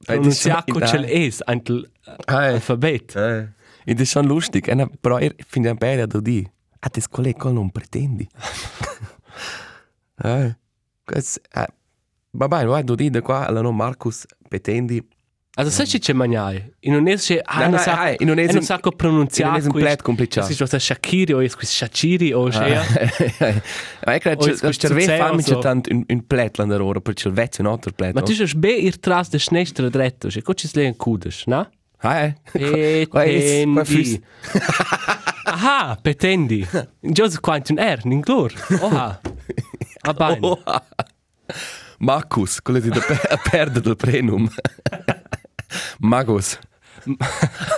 [0.06, 1.28] pronunciare Nein.
[1.28, 1.90] es antel
[2.26, 3.16] alfabet.
[3.84, 6.48] Ed è schon lustig, eh, però er finde un bene da di.
[6.84, 8.28] Ah, das Kollege col non pretendi.
[10.24, 10.56] eh.
[11.06, 11.68] Das, eh.
[12.34, 15.06] Va bene, vai, du di da qua, alla no Marcus pretendi.
[15.56, 16.74] Also sai ci c'è magnai.
[16.82, 19.50] In un es ah non sa nein, in un es non un- sa co pronunciare.
[19.50, 20.48] in un es un plet complicato.
[20.48, 22.82] Si sta Shakiri o es quis Shachiri o Shea.
[24.06, 25.56] Ma jetzt che questo il cervello zero, fa mi so.
[25.56, 28.14] c'è tanto un, un pletland ora, perché il vecchio è un altro plet.
[28.14, 31.70] Ma tu sei be ir tras de schnestre dretto, che co ci slen kudes, na?
[32.04, 32.36] Ah, eh.
[32.54, 34.20] E Qua è- qua è fus-
[35.56, 36.66] Aha, petendi.
[37.02, 38.54] Joseph Quentin R, in glor.
[38.80, 39.20] Oha.
[40.02, 40.40] Ah, bene.
[40.42, 40.60] Oh,
[42.00, 44.50] Marcus, quello di da pe- perdere del prenum.
[46.00, 46.58] Magus.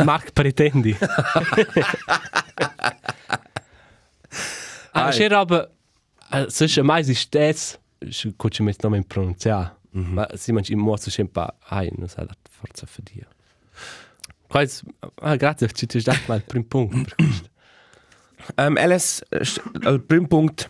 [0.03, 0.95] Mark pretendi.
[4.91, 5.69] Ah, c'è roba...
[6.47, 7.79] Se c'è mai esistesse,
[8.35, 9.77] co ci metti nome in pronunciare.
[9.91, 11.55] Ma si mangi in modo sempre...
[11.69, 13.27] Ai, non sa la forza dire.
[14.47, 14.83] Quais...
[15.21, 17.49] Ah, grazie, ci ti dato mal il primo punto per questo.
[18.57, 20.69] Um, Alice, il primo punto,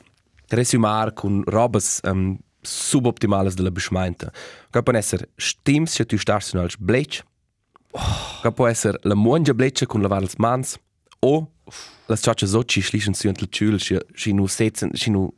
[0.49, 4.31] resumare con robes um, suboptimales della beschmeinte.
[4.69, 7.23] Che può essere stims se tu starsi als blech.
[8.41, 10.77] Che può essere la mongia bleche con lavare le mans.
[11.19, 11.51] O
[12.07, 15.33] le ciocce soci schlichen su entl ciul, si nu setzen, si nu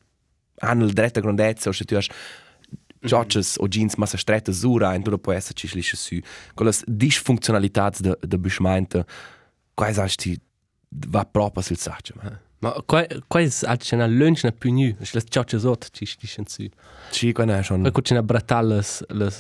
[0.62, 2.12] hanno il dretta grandezza, o se tu hast
[3.06, 6.20] ciocces o jeans massa stretta su rein, tu può essere ci schlichen su.
[6.56, 9.06] Con le disfunktionalità de, de beschmeinte,
[9.76, 10.42] quai sagst ti
[10.90, 12.14] va proprio sul saccio.
[12.60, 16.68] Ma quais altri c'è una lunch na più nu, le ciocce sotto ci stissen su.
[17.10, 17.82] Sì, quello è schon...
[17.82, 19.32] Poi c'è una bratalla le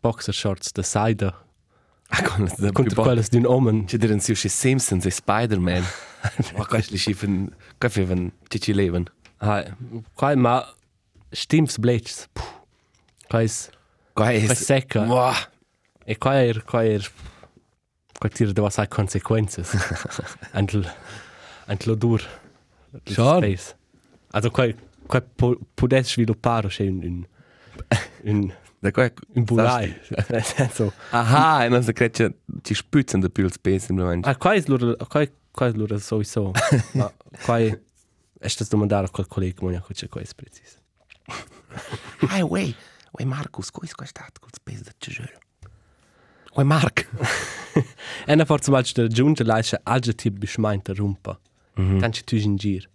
[0.00, 1.34] boxer shorts de Seide.
[2.12, 3.86] Ah, con la Contro quelle di un omen.
[3.86, 5.84] Ci diren si Simpsons e Spider-Man.
[6.56, 7.54] Ma questo li schiffen...
[7.78, 9.04] Questo è un cici leven.
[9.38, 9.64] Ah,
[10.14, 10.62] quai ma
[11.30, 12.28] stims blechs.
[13.26, 13.70] Quais
[14.12, 15.02] Quai quais secca.
[15.02, 15.34] Wow.
[16.04, 17.10] E quai er quai er
[18.20, 19.72] quai tira da sai consequences.
[20.52, 20.84] Antel
[21.66, 22.20] antel dur.
[23.06, 23.38] Schon.
[23.42, 23.74] Space.
[24.32, 24.74] Also quai
[25.06, 25.22] quai
[25.74, 27.26] pudes sviluppare c'è un un
[28.24, 28.52] un
[28.82, 29.12] Da quai...
[29.34, 29.94] un bulai.
[30.28, 34.26] Nel senso Aha, e non si crede ci spützen da più il space im Moment.
[34.26, 36.52] Ah, quai is lura, quai quai is lura sowieso.
[36.92, 37.12] Ma
[37.44, 37.78] quai
[38.38, 40.78] è stato domandare a quel collega mo che c'è quai is preciso.
[42.28, 42.74] Ai, wei.
[43.12, 45.38] Wei, Markus, co è stato col space da Cesare?
[46.54, 47.06] Wei, Mark.
[48.26, 51.38] E na forza mal sta giunta laisce alge tip beschmeinte rumpa.
[51.74, 52.88] Dann ci tu in gir.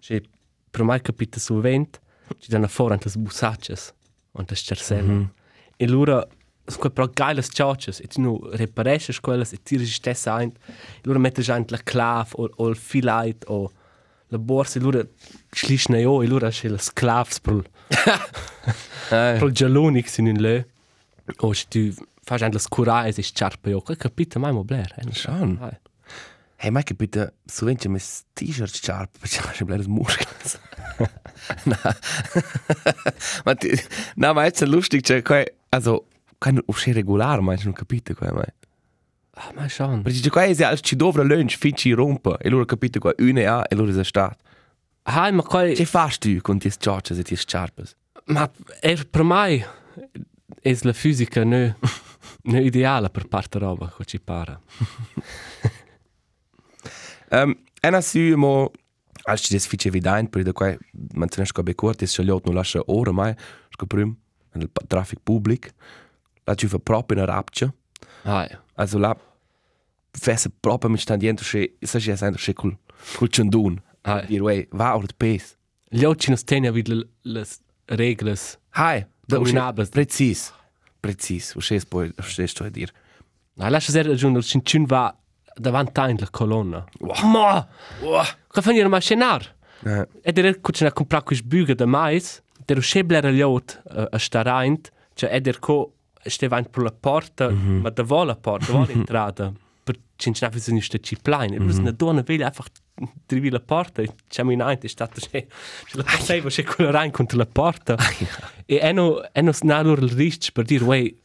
[0.00, 0.22] Che
[0.70, 2.00] per mai capita su vent,
[2.38, 3.94] ci danno fuori anche le busacces
[4.32, 5.30] und das cercella.
[5.76, 6.26] E lura
[6.68, 10.52] Sco pro geiles charges, et nu reparesces quelles et tires stessa ein.
[11.04, 13.70] Lura mettes ein la clav o o il filait o
[14.30, 15.04] la borsa lura
[15.54, 17.62] schlischna jo, e lura sche las clavs pro
[19.38, 20.64] pro gelonix in un lö.
[21.38, 21.94] O se tu
[22.26, 24.92] fas ein las curais is charpe jo, quel capita mai mo bler.
[24.96, 25.12] eh?
[25.12, 25.58] Schon.
[26.58, 30.58] Hey, Mike, bitte, so mir das T-Shirt sharp, ich habe schon das Muskels.
[31.66, 31.76] Na.
[33.44, 33.78] Ma ti,
[34.16, 36.06] na, ma è lustig, cioè, qua, also,
[36.40, 38.44] kein usci regular, ma non capite qua, ma.
[39.32, 40.02] Ah, ma schon.
[40.02, 43.46] Perché cioè, qua è al ci dovra lunch, finci rompa, e loro capite qua, une
[43.46, 44.38] a, e loro è stato.
[45.02, 45.74] Hai, ma quai...
[45.74, 47.94] Che fast tu con ties ciocces e ties sharpes?
[48.28, 49.64] Ma er per mai
[50.62, 51.76] es la fisica ne
[52.42, 54.60] ne ideale per parte roba che ci para.
[57.30, 58.70] Um, ena si mo,
[59.24, 60.76] als ci des fice evident, per da qua,
[61.14, 63.34] mantenes qua becort, es scegliot non lascia ora mai,
[63.70, 64.16] sco prim,
[64.54, 65.72] nel pa- traffic public,
[66.44, 67.74] la ci fa proprio in rapcia,
[68.22, 68.56] Hai.
[68.74, 69.16] also la
[70.12, 72.78] fesse proprio mit stand dentro che, sa ci è sempre che col,
[73.16, 74.26] col ciandun, Hai.
[74.26, 75.56] dir, wey, va or de pes.
[75.88, 77.44] Gli occhi nos tenia vid le, le
[77.86, 79.88] regles Hai, Combinables.
[79.88, 80.52] Precis.
[81.06, 81.54] Precis.
[81.58, 82.92] Sches poi, o sches sto a dir.
[83.56, 85.14] Na, lascia ser raggiungere il cincin va
[85.56, 86.84] davanti a la colonna.
[87.24, 87.66] Ma!
[88.52, 89.54] Che fanno il machinar?
[89.84, 90.06] Eh.
[90.22, 93.80] E der cucina comprar quis büge de mais, der schebler liot
[94.12, 95.92] a staraint, cioè e der co
[96.26, 99.52] steva per la porta, ma da vola porta, vola entrada.
[99.86, 101.54] Per cincina fi sono sta ciplain.
[101.54, 102.66] E plus una donna veglia einfach
[103.24, 105.46] drivi la porta, e c'è in aint, è stato c'è
[105.92, 107.96] la passeva c'è quella rein contro la porta.
[108.66, 111.16] E eno eno snalur il rich per dire, wey,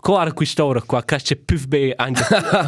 [0.00, 2.24] Co ara quest'ora qua, che c'è più be anche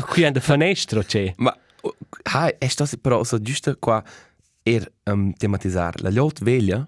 [0.08, 1.32] qui an de fenestro c'è.
[1.38, 4.02] Ma, o- hai, è sto però so giusto qua
[4.62, 5.98] er um, tematizzare.
[6.02, 6.86] La lot veglia,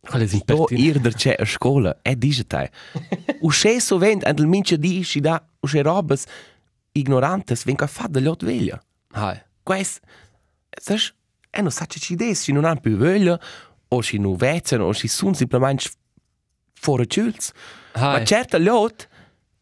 [0.00, 0.74] Quale do impertinente.
[0.88, 2.70] ir der c'è a scuola, è dice te.
[3.42, 6.24] O sche sovent, and il mince di si da, o sche robes
[6.94, 8.80] ignorantes, ven ca fa da lot veglia.
[9.12, 9.40] Hai.
[9.62, 10.00] Quais,
[10.80, 11.14] saps,
[11.50, 13.38] e non sa ci des, si non han più voglia,
[13.88, 15.82] o si non vezzano, o si sun simplement
[16.72, 17.52] fuori ciuls.
[17.94, 19.08] Ma certa lot,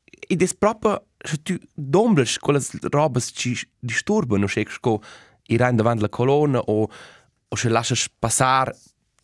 [0.05, 4.99] ed è proprio, se tu dombles quelle robes ci disturbano, se che
[5.49, 6.89] i rein davanti la colonna, o,
[7.49, 8.75] o se lasci passare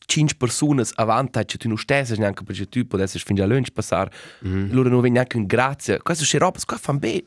[0.05, 4.11] cinque persone avanti, che tu non stessi neanche perché tu potessi finire a lunch passare,
[4.47, 4.73] mm.
[4.73, 5.99] loro non vengono neanche in grazia.
[5.99, 7.25] Queste sono robes qua fanno bene.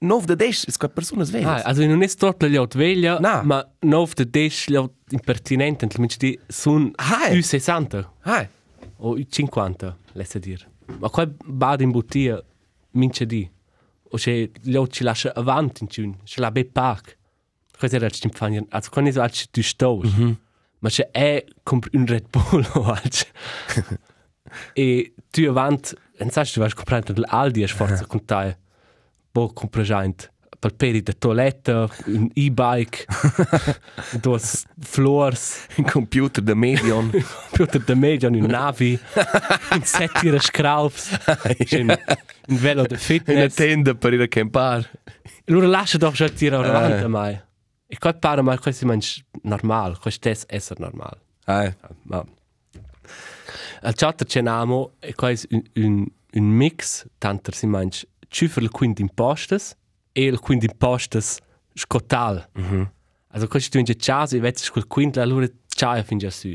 [0.00, 1.26] Nove da dieci, queste persone Hai.
[1.26, 1.62] svegliano.
[1.64, 3.42] Also non è tutto gli out veglia, No.
[3.42, 7.36] ma nov de des gli out impertinente, nel mince di sun Hai.
[7.36, 8.48] u 60 Hai.
[8.98, 10.66] o u 50, laisse dir.
[11.00, 12.40] Ma qua bad in bottiglia
[12.92, 13.50] mince di.
[14.10, 17.16] O se gli out ci lascia avanti in ciun, ce la be pac.
[17.76, 18.64] Questo era il stimfanier.
[18.70, 20.08] Also quando so alci du stos.
[20.80, 23.24] Ma se è compri un Red Bull o alci.
[24.74, 28.58] e tu avanti, non sai se tu vai comprare l'Aldi, è forza con te.
[29.38, 30.32] Bo compra gente.
[30.58, 33.06] Per peri de toilette, un e-bike,
[34.20, 37.10] dos floors, Un computer da medion.
[37.50, 38.98] computer de media, un navi,
[39.70, 41.16] un settire scraups,
[41.78, 41.96] un,
[42.48, 43.54] un velo Una fitness.
[43.54, 44.90] tenda per ir a campar.
[45.46, 47.40] Allora lascia doch già tirare avanti mai.
[47.86, 48.98] E qua pare ma questo è
[49.42, 51.16] normal, questo è essere normal.
[51.44, 51.72] Hai.
[52.02, 52.24] Ma
[53.82, 58.62] al chatter c'è namo e qua è un, un, un mix, tanto si mangia cifre
[58.62, 59.76] il quindi impostes
[60.12, 61.38] e il quindi impostes
[61.74, 62.48] scotal.
[62.58, 62.86] Mm -hmm.
[63.30, 66.54] Also questo tu in chas e vedi quel quindi allora c'hai fin già su.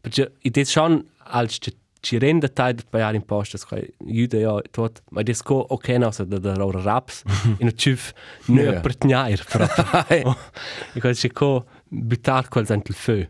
[0.00, 5.02] Perché idee schon als ci- ci rende tai per pagare impostes qua aiuta ja tot,
[5.10, 7.22] ma des co ok no so da da ora raps
[7.58, 8.12] in un cif
[8.46, 8.80] ne Ja.
[8.80, 9.84] per tnair proprio.
[10.94, 13.26] E questo c'è co buttar quel sent il feu.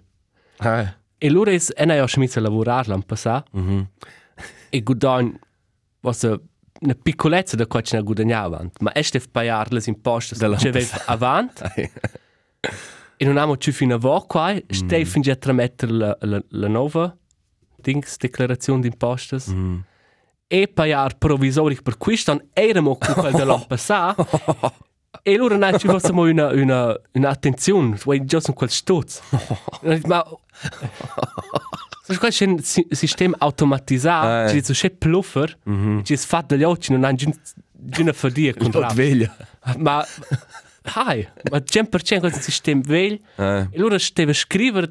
[0.58, 0.86] Hai.
[1.18, 3.50] E loro è ena ja schmitz a lavorare l'anno passato.
[3.58, 3.82] Mm.
[4.70, 5.38] E gudan
[6.02, 6.24] was
[6.80, 8.64] una piccolezza da qua ce ne guadagnava.
[8.80, 11.62] Ma è stef pagare le imposte Dall'anno che aveva avanti.
[13.16, 14.54] E non abbiamo più fino a vo qua.
[14.68, 17.16] Stai fin già a mettere la, la, la nuova
[17.76, 19.38] dings, declarazione di imposte.
[19.50, 19.78] Mm.
[20.46, 22.48] E pagare provisorico per questo.
[22.52, 24.26] Eramo con quel dell'anno passato.
[25.24, 27.96] E loro non ci fosse una, una, una attenzione.
[28.02, 29.20] Vuoi già su quel stuzzo.
[30.06, 30.24] Ma...
[32.04, 34.48] Sai questo è un si- sistema automatizzato, Eh.
[34.48, 35.56] ci dice c'è pluffer,
[36.02, 37.16] ci si fa degli occhi, non hanno
[37.72, 39.34] già fadia con Lot veglia.
[39.78, 40.04] Ma,
[40.94, 43.68] hai, ma 100% questo sistema veglio, Eh.
[43.70, 44.88] e loro deve scrivere,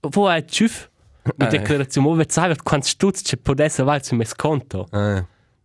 [0.00, 0.90] wo è ciuf,
[1.38, 1.58] una Eh.
[1.58, 4.86] declarazione, wo sai quanti stuzzi c'è potesse avere su mes conto.
[4.90, 5.24] Hai.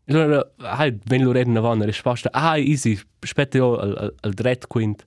[0.10, 5.06] Hai, ben loro erano una risposta, ah, easy, aspetta io al, al, al dret quint.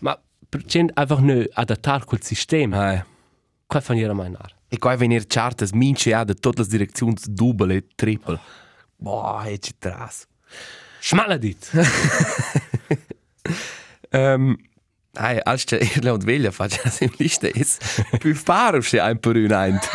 [0.00, 0.18] Ma,
[0.66, 3.04] gente einfach nur adattare quel sistema, Hai.
[3.66, 4.54] qua fanno io mai nar.
[4.68, 5.24] E qua venir
[5.72, 8.38] mince ha de tutte le direzioni double e triple.
[8.96, 10.26] Boah, e ci tras.
[11.00, 11.70] Schmaladit!
[14.10, 14.56] Um,
[15.12, 17.78] hai, als je ir laut veglia faccia la sim lista is,
[18.18, 19.88] più faro se ein per un eint.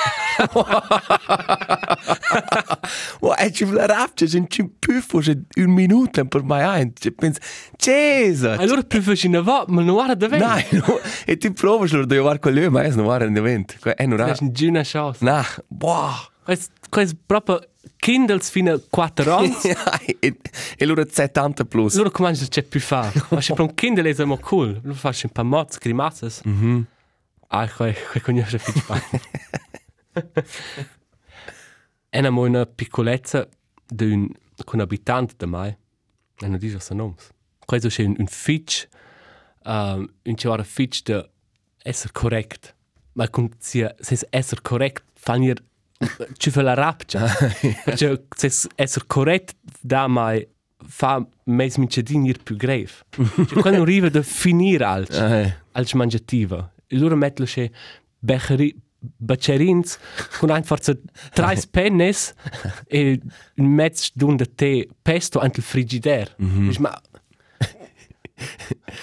[3.38, 7.00] E ci vla rapce, se ci più forse un minuto per mai eint.
[7.00, 7.38] Ci pens,
[7.78, 8.54] Cesa!
[8.54, 10.48] Allora più vicino va, ma non guarda davvero.
[10.48, 13.78] Nein, no, e ti provi loro di var con lui, ma es non in event.
[13.96, 14.32] È non ha.
[14.32, 15.24] ist eine gute Chance.
[15.24, 16.30] Na, boah.
[16.44, 17.60] Questo è proprio
[17.98, 19.56] Kindles fino a 4 anni.
[20.20, 20.38] e,
[20.78, 21.96] e loro 70 plus.
[21.96, 23.12] Loro come c'è più fa.
[23.30, 24.80] Ma se per un Kindle è molto cool.
[24.84, 26.42] Loro fanno un po' mozz, grimaces.
[26.48, 26.82] Mm-hmm.
[27.48, 29.02] Ah, qua qua conosce più fa.
[32.10, 33.48] È una piccolezza
[33.86, 34.30] di un
[34.64, 35.76] con abitante da mai.
[36.38, 37.30] E non dice se noms.
[37.66, 38.88] Questo è un, un fitch,
[39.64, 41.30] um, un un fitch de
[41.84, 42.76] essere correct.
[43.14, 45.54] Ma con essere correct fanno
[46.38, 47.28] ci fa la rapcia.
[47.96, 50.48] Cioè, se essere correct da mai
[50.88, 52.92] fa mes mincedin ir più grave.
[53.16, 56.72] Cioè, quando arriva da finire al Eh, als mangiativa.
[56.88, 57.72] E loro mettono che
[58.20, 58.76] beceri
[59.18, 59.98] bacerins
[60.40, 60.94] con ein forza
[61.34, 62.34] tre pennes
[62.88, 63.20] e
[63.58, 66.36] un mezzo d'un de te pesto ant il frigider.
[66.42, 66.80] Mm -hmm.
[66.80, 67.02] Ma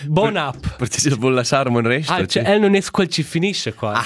[0.06, 0.66] Bon app.
[0.76, 2.12] Perché ci vuole lasciare un resto.
[2.12, 4.02] Ah, cioè, el non è quel ci finisce qua.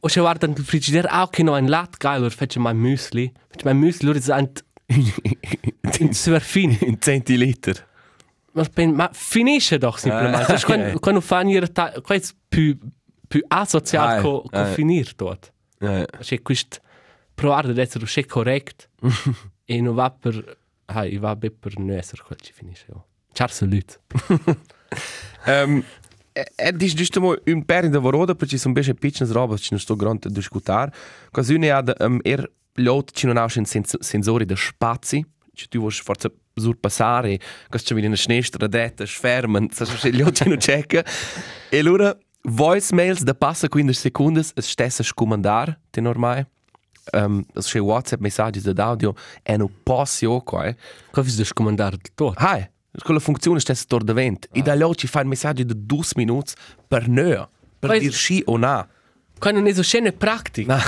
[0.00, 3.32] o se guarda il frigider, ah, ok, no, ein lat geil, allora faccio mein müsli.
[3.48, 6.76] Faccio mein müsli, allora è un super fin.
[6.82, 7.90] un centiliter.
[8.52, 10.52] Ma, pen, ma finisce doch semplicemente.
[10.52, 11.66] Ah, Ah, quando, fanno
[12.02, 12.78] questo più,
[13.26, 14.66] più asociato Ah, co, co ah.
[14.66, 15.52] finire tot.
[15.78, 16.04] Ja.
[16.20, 16.78] Cioè, questo
[17.34, 18.84] provare ad essere uscito corretto
[19.64, 20.58] e non va per...
[20.86, 22.86] Ah, e va bene per non essere quel ci finisce.
[22.90, 23.06] Oh.
[23.32, 24.00] Ciao, salut.
[25.46, 25.82] Um,
[26.32, 29.80] e dici giusto mo un per in lavoro perché sono invece piccole robe che non
[29.80, 30.92] sto grande a discutere.
[31.30, 35.24] Così uno ha um, er lot ci non ha un sens sensori da spazi.
[35.54, 37.38] Cioè tu vuoi forse surpassare,
[37.68, 41.04] cosa c'è una snestra detta, sfermen, se c'è gli occhi non checca.
[41.68, 46.48] E allora voicemails da passa 15 secondi es stessa scomandare, te normale.
[47.12, 50.66] Um, c'è WhatsApp messaggi d'audio e non posso io qua.
[50.66, 50.76] Eh.
[51.10, 52.34] Come vi devi comandare il tot?
[52.36, 52.68] Hai,
[53.02, 54.48] quella funzione stessa tor davant.
[54.52, 56.52] E da lì ci fai un messaggio di 2 minuti
[56.86, 57.44] per noi,
[57.78, 58.88] per Poi- dire sì o no.
[59.38, 60.72] Quando non è so scene pratiche.
[60.72, 60.78] No.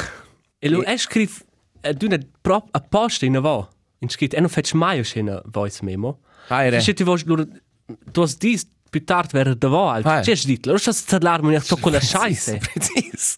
[0.58, 0.96] E lui e...
[0.96, 1.32] scrive
[1.80, 3.68] ad una prop apposta in avò.
[4.04, 6.20] In scritto, e non faccio mai una voice memo.
[6.48, 6.80] Hai, re.
[6.80, 9.94] Se ti vuoi, tu hai dis più tardi verre davò, Ah.
[9.94, 10.20] altro.
[10.20, 12.58] C'è dit, loro sta parlarmi a con la scheisse.
[12.72, 13.34] Precis.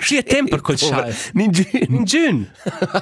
[0.00, 1.30] Chi è tempo per quel scheisse?
[1.34, 1.86] Ninguém.
[1.88, 2.50] In giun.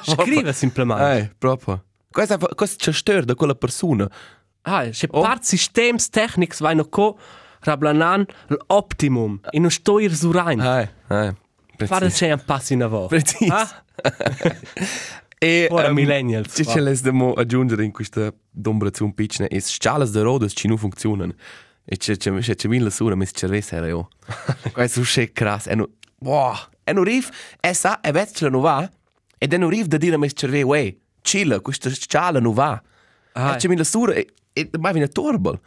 [0.02, 1.02] Scrive semplicemente.
[1.04, 1.84] Hai, proprio.
[2.10, 4.08] Questo, questo ci stor da quella persona.
[4.62, 5.20] Ah, se Oh.
[5.20, 7.18] part systems technics vai no co
[7.60, 9.38] rablanan l'optimum.
[9.50, 10.60] E non sto ir su rein.
[10.60, 11.32] Hai, hai.
[11.86, 13.06] Fare c'è un passo in avò.
[13.06, 13.50] Precis.
[13.50, 13.84] Ah,
[15.38, 19.46] E, Ora ehm, millennials, Ci ce les demo aggiungere in questa dombrazione piccina.
[19.48, 21.32] E scialas de rodas ci non funzionano.
[21.84, 24.08] E c'è c'è c'è c'è mille sura mis cerveza era io.
[24.72, 25.66] Questo è crass.
[25.68, 25.88] E no,
[26.20, 26.54] wow.
[26.84, 27.28] E non riv,
[27.60, 28.90] e sa, e vet ce non va.
[29.38, 32.82] E de non riv da dire mis cerveza, wey, chilla, questa sciala non va.
[33.32, 33.54] Ah.
[33.54, 35.58] E c'è mille sura e e mai viene torbal.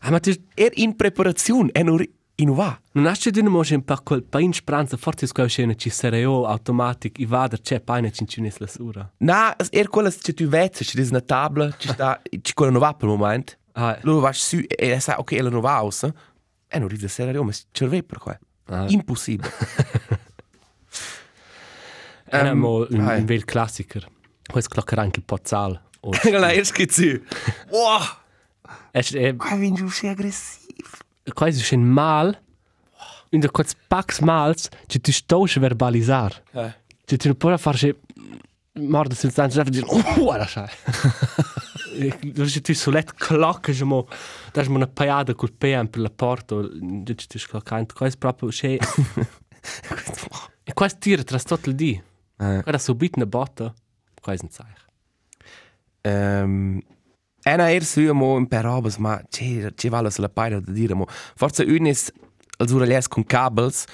[0.00, 2.78] ah, ma tu Er in preparazione e non ri- e non va.
[2.92, 7.18] non hai di mo un po' quel pain spranza forse squal scena ci sereo automatic
[7.18, 9.10] i vada c'è paina cincinis la sura.
[9.18, 12.80] Na, er quella che tu vezza, ci dis una tabla, ci sta, ci quella non
[12.80, 13.54] va per il momento.
[13.72, 16.02] Ah, Loro vas su e e sa, ok, ela non va aus.
[16.68, 18.38] E non ride serio, ma cervei per qua.
[18.66, 18.84] Ah.
[18.88, 19.50] Impossibile.
[22.28, 24.06] era Ehm, mo un, un vel classiker.
[24.46, 25.80] Questo cloccherà anche il pozzal.
[26.00, 27.20] O La erst geht zu.
[27.70, 28.02] Wow!
[28.92, 30.65] es è Ah, wenn du sehr aggressiv.
[31.34, 32.36] Quasi schon mal
[33.30, 36.32] in der kurz pax mals ci tu stosch verbalisar.
[36.54, 36.74] Ja.
[37.06, 37.94] Ci tu poi farci
[38.74, 40.68] morda sul stanza e dire oh la sai.
[42.20, 44.06] Du ci tu solet clock je mo
[44.52, 48.50] das mo una paiada col PM per la porta du ci tu cloccant questo proprio
[48.50, 48.78] che
[50.64, 51.92] e questo tira tra tutto il di.
[52.38, 52.60] Eh.
[52.62, 53.74] Guarda subito una botta.
[57.46, 60.94] Ena er su mo un per robes, ma ci ci vale sulla paira da dire
[60.94, 61.06] mo.
[61.36, 62.10] Forse un is
[62.58, 63.84] als uralies con cabels.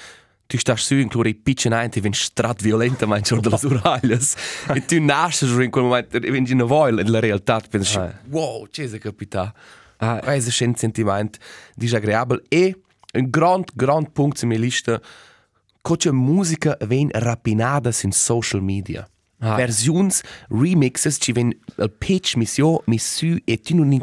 [0.47, 4.35] Tu stas su in clore pitchen ein, ti vin strat violenta mein schon delle uralies.
[4.73, 8.11] e tu nasces in quel momento, vin in voil in la realtà, pensi, Ah.
[8.29, 9.53] wow, c'è se capita.
[9.97, 11.37] Ah, Questo è un sentimento
[11.75, 12.75] disagreabile e
[13.13, 14.99] un grand, grand punkt in mia lista
[15.81, 19.07] che musica ven rapinada in social media.
[19.45, 19.55] Ah.
[19.55, 23.99] Versions, remixes, ci ven il pitch missio, missu e tu non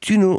[0.00, 0.38] tu non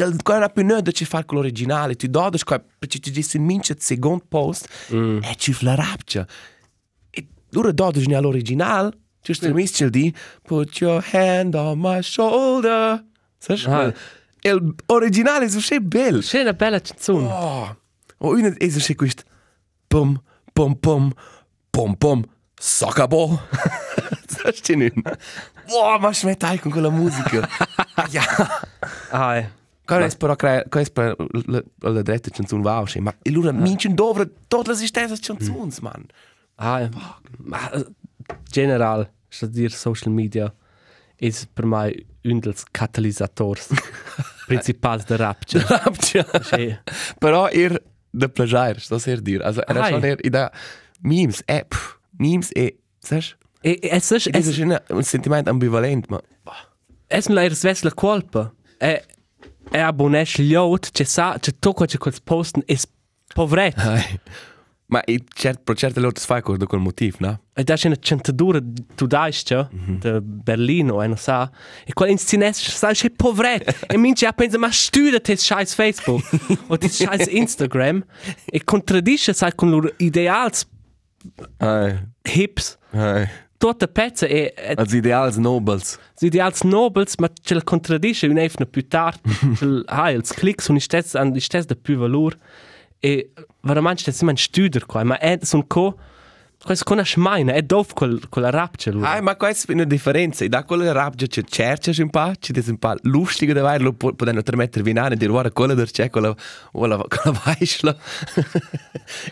[0.00, 3.44] il non più nada ci far con l'originale, tu dodas qua perché ti dici in
[3.44, 5.22] mince secondo post Mm.
[5.22, 6.26] e ci flarapcia.
[7.10, 8.90] E loro dodas ne all'originale,
[9.22, 10.12] tu stai misce di
[10.42, 13.04] put your hand on my shoulder.
[13.38, 13.62] Sai?
[13.66, 13.92] Ah.
[14.40, 16.20] Il originale è so bello.
[16.20, 17.26] C'è una bella canzone.
[17.26, 17.76] Oh,
[18.18, 19.22] o una è so questo.
[19.88, 20.20] Pum,
[20.52, 21.12] pum, pum,
[21.70, 22.22] pum, pum,
[22.58, 23.38] soccer ball.
[24.26, 25.02] Sai che non?
[25.68, 27.48] Wow, ma smettai con quella musica.
[28.10, 28.22] ja.
[29.10, 29.56] Ah, eh.
[29.84, 33.30] Cara è però crea, qua è per la, la dritta canzone va uscire, ma e
[33.30, 36.04] allora minchen dovre tutte le stesse canzoni, man.
[36.56, 36.90] Ah, ja.
[37.38, 37.86] Ma, eh,
[38.50, 40.52] general, sta dir social media
[41.16, 43.68] is per mai un dels catalisators
[44.46, 45.64] principals de rapture.
[45.64, 46.24] Rapcia.
[46.24, 46.82] Che
[47.18, 49.42] Però er de plagiare, sto ser dir.
[49.42, 49.90] Also era Ai.
[49.90, 50.50] schon er da
[51.00, 51.64] memes, eh,
[52.18, 53.22] memes e, sai?
[53.62, 56.20] e es es Es ist ein, un sentiment ambivalent, ma
[57.08, 58.52] es la ers vesla colpa.
[58.80, 59.00] E
[59.70, 62.86] e abonesh liot che sa che tocco che quels posten es
[63.34, 63.76] povret.
[63.78, 64.20] Ai.
[64.90, 67.40] Ma i cert, pro certe loro fai con quel motivo, no?
[67.52, 68.58] E da c'è una centadura
[68.94, 71.50] tu daisce de Berlino e non sa
[71.84, 76.24] e quel inscines sa c'è povret e mince a pensa ma studia tes scheiß Facebook
[76.68, 78.02] o tes scheiß Instagram
[78.46, 80.66] e contraddisce sai con loro ideals
[82.24, 83.26] hips ai.
[83.58, 85.98] tutta pezza e, e Als ideals nobels.
[86.18, 89.18] gli ideals nobels ma ce la contraddisce un efna più tard
[89.60, 92.36] il hai ils clicks und istess an istess de più valor
[93.00, 93.30] e
[93.62, 95.96] veramente stess man studer qua ma è son co
[96.62, 99.74] questo con a schmeina è dov col con la rapce loro Ai, ma questa è
[99.74, 100.46] una differenza.
[100.48, 103.92] Da quella rabbia ci cerca un po', ci dice un po' lustigo da vai, lo
[103.92, 106.34] potendo mettere vinare e dire guarda quella del c'è, quella,
[106.72, 107.96] quella, quella vaisla.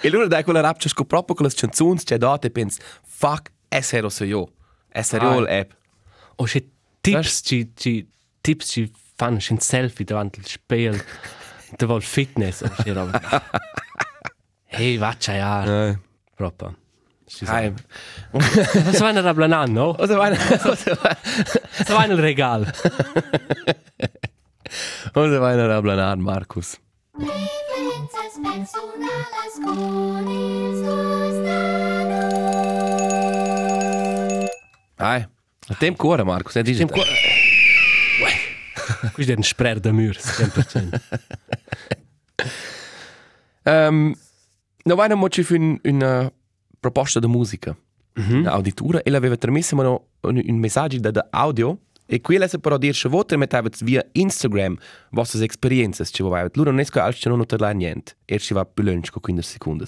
[0.00, 4.08] e allora da quella rabbia scopre proprio quelle canzoni c'è date e pensi, fuck, essere
[4.08, 4.52] so io.
[4.88, 5.70] Essere io l'app.
[6.36, 6.62] O c'è
[7.00, 8.08] tips ci ci
[8.40, 11.02] tips ci fanno un selfie davanti al spiegel
[11.76, 13.20] da vol fitness o c'è roba
[14.66, 15.98] hey vaccia ja
[16.34, 16.76] proprio
[17.26, 17.72] Sa-
[18.32, 19.92] Cosa vai a rablanan, no?
[19.94, 21.16] Vai, cosa vai,
[21.78, 22.64] Cosa vai nel regal?
[25.12, 26.78] cosa vai a rablanar, Marcus?
[27.18, 31.16] Vivenzas personalas con il suo
[34.98, 35.26] Ai.
[35.68, 36.54] Il tempo cuore, Marcus.
[36.54, 36.78] Ne dici?
[36.78, 37.02] Tem qua...
[39.12, 41.00] Questo è un sprer da mur, 100%.
[43.64, 44.14] Um,
[44.84, 46.30] no, vai non ci fu un, una
[46.86, 47.76] proposta di musica.
[48.16, 52.58] Una auditura e l'aveva trasmesso no, un, un messaggio da, da audio e qui lesse
[52.58, 54.76] però dire che voi mettevate via Instagram
[55.10, 56.56] vostre esperienze che voi avete.
[56.56, 58.16] Loro non è che altro non notare niente.
[58.24, 59.84] E ci va più lunch con 15 secondi.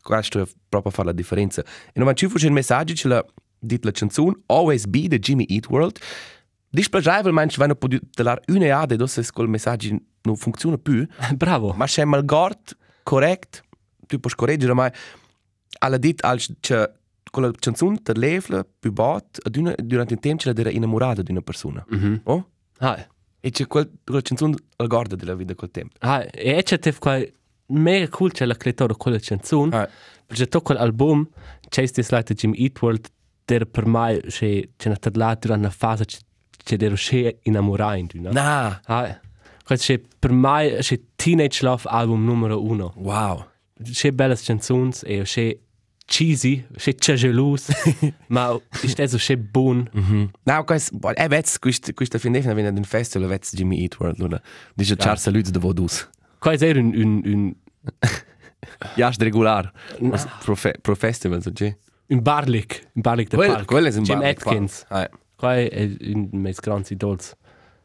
[0.00, 1.62] Questo è proprio fare la differenza.
[1.92, 3.24] E non ci fu un messaggio che la
[3.58, 5.98] dit la canzone Always Be di Jimmy Eat World.
[6.68, 11.04] Dispiacevole, ma ci vanno potuto dare una ade, dosse quel messaggio non funziona più.
[11.34, 11.72] Bravo.
[11.72, 13.62] Ma c'è malgort correct,
[14.06, 14.92] tu puoi correggere, ma
[15.78, 16.90] alla dit als che
[17.30, 21.22] con la canzone te levla più bot ad una durante il tempo c'è era innamorata
[21.22, 21.84] di una persona.
[21.88, 22.20] Mhm.
[22.24, 22.50] Oh?
[22.78, 23.06] Ah,
[23.40, 25.96] E c'è quel quella canzone al guarda della vita col tempo.
[26.00, 27.20] ah, e c'è te qua
[27.68, 29.76] mega cool c'è la creatora con la canzone.
[29.76, 29.88] Ah.
[30.26, 31.28] Perché tutto quell'album,
[31.68, 33.06] c'è this like Jim Eat World,
[33.44, 36.04] der per mai c'è c'è una tadlata durante una fase
[36.64, 38.32] c'è der c'è innamorato, no?
[38.32, 39.20] Na, Ah,
[39.64, 42.92] questo c'è per mai c'è Teenage Love album numero uno.
[42.96, 43.44] wow.
[43.82, 45.56] C'è belle canzoni e c'è
[46.06, 47.68] cheesy, c'è c'è gelus,
[48.28, 48.58] ma
[48.96, 49.88] è so c'è buon.
[49.92, 50.30] Mhm.
[50.44, 53.98] Na, questo, eh, vets, questo, questo fin defina viene ad un festival, vets Jimmy Eat
[53.98, 54.40] World, luna.
[54.74, 56.08] Dice Charles Lutz de Vodus.
[56.38, 57.54] Questo è un un un
[58.96, 59.70] Ja, ist regular.
[60.40, 61.76] Pro, fe, pro festival, so c'è.
[62.08, 63.64] un barlic, un barlic de Quel, park.
[63.66, 64.84] quel è un Jim bar- Atkins.
[64.88, 65.82] Ah, Questo è
[66.14, 67.34] un dei miei grandi idols.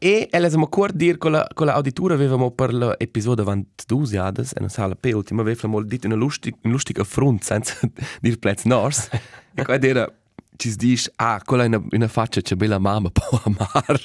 [0.04, 4.04] E ella siamo ancora dire con la, con la auditura avevamo per l'episodio avanti due
[4.04, 7.76] jades e non sa la pe ultima avevamo detto una lustig, un lustig affront senza
[8.20, 9.08] dir plez nors.
[9.54, 10.12] E qua era
[10.56, 14.02] ci dice ah quella una, una faccia c'è bella mamma può amar.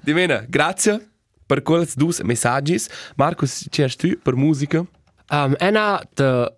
[0.00, 1.10] Di bene grazie
[1.44, 2.80] per quei due messaggi
[3.16, 4.86] Marcus ci hai tu per musica?
[5.30, 6.56] Um, ena de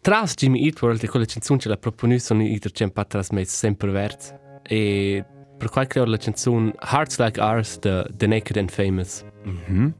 [0.00, 3.30] tras Jimmy Eat World e quella canzone ce la proponu sono i der c'è patras
[3.30, 5.24] mes sempre verts e
[5.58, 9.24] per qual creo la canzone Hearts Like Ours de The Naked and Famous.
[9.44, 9.94] Mhm.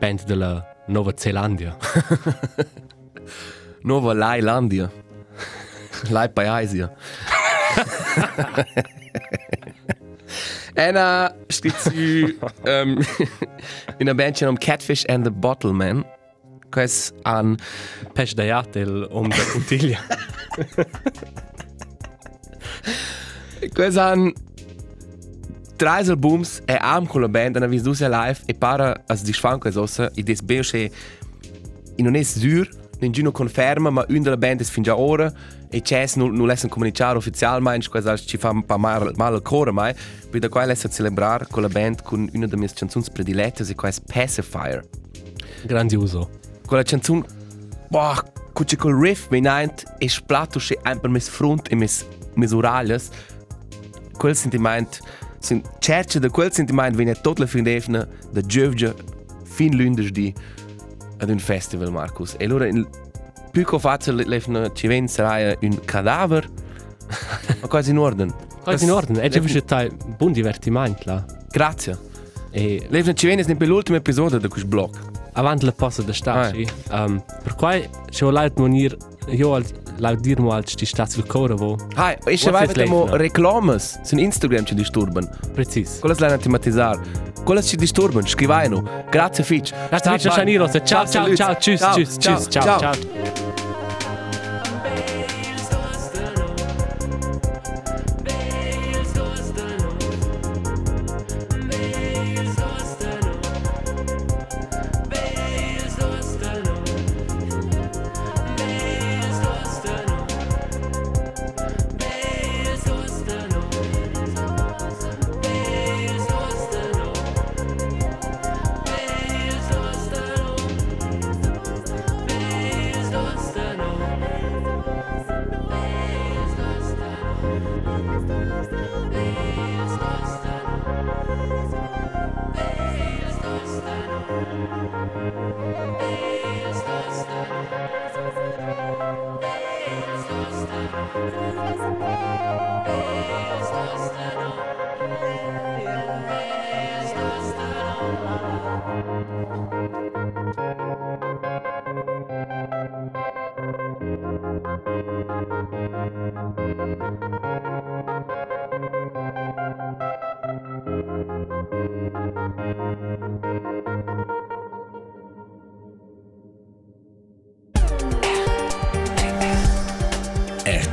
[0.00, 1.76] Band della Nova Zelandia
[3.82, 4.90] Nova Lailandia.
[6.10, 6.90] Lai Paesia
[10.76, 12.36] Ena stizzi
[12.66, 12.98] um,
[14.00, 16.04] in a band um Catfish and the Bottleman
[16.70, 17.56] Quais an
[18.14, 19.30] Pesh Dayat el om
[23.64, 24.32] de Putiglia Quais an
[25.76, 29.58] Tres albums e am con la band ana vis dus live e para as disfan
[29.58, 30.90] quais ossa e des beusche
[31.96, 32.68] e non è sur
[33.00, 35.32] Ninguno conferma, ma una della band fin già ora
[35.68, 39.42] e c'è non, non lassen comunicare ufficialmente, quasi ci fa un po' mal, mal al
[39.42, 39.92] cuore, ma
[40.30, 43.74] per da qua lassen celebrare con la band con una delle mie canzoni predilette, e
[43.74, 44.86] qua è Pacifier.
[45.64, 46.30] grandioso
[46.64, 47.24] Con la canzone,
[47.88, 48.14] boh,
[48.52, 52.52] con c'è quel riff venint e splato c'è un per mis front e mis, mis
[52.52, 53.10] oralias,
[54.16, 54.98] quel sentimento,
[55.38, 58.94] sin, cerce da quel sentimento viene tutta la fin d'efna, da giovge,
[59.44, 60.32] fin lunedì,
[61.18, 62.34] ad un festival, Marcus.
[62.38, 62.86] E allora, il
[63.50, 66.48] più che faccio, l'efna ci viene sarà un cadaver,
[67.60, 68.32] ma quasi in ordine.
[68.62, 69.40] quasi in ordine e c'è
[70.16, 71.98] buon divertimento là Grazie.
[72.50, 74.96] e L'efna ci viene sempre l'ultimo episodio di questo blog.
[75.34, 76.14] avanti la posta da Ah.
[76.14, 78.96] starci um, per quai c'è un altro manier
[79.28, 79.64] io al
[79.98, 81.76] laut dir mal die Stats vil cora wo.
[81.94, 83.16] Vai it vedemo like, no?
[83.16, 85.28] reclames, sun Instagram ci disturban.
[85.54, 86.00] Precis.
[86.00, 86.98] Quellas lena tematizzar.
[87.44, 88.82] Quellas ci disturban, scrivaino.
[89.10, 89.72] Grazie Fitch.
[89.90, 93.13] Grazie Shani Ciao, ciao, ciao, tschüss, Ciao, tschüss, ciao, tschüss, ciao, ciao.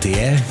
[0.01, 0.50] RTR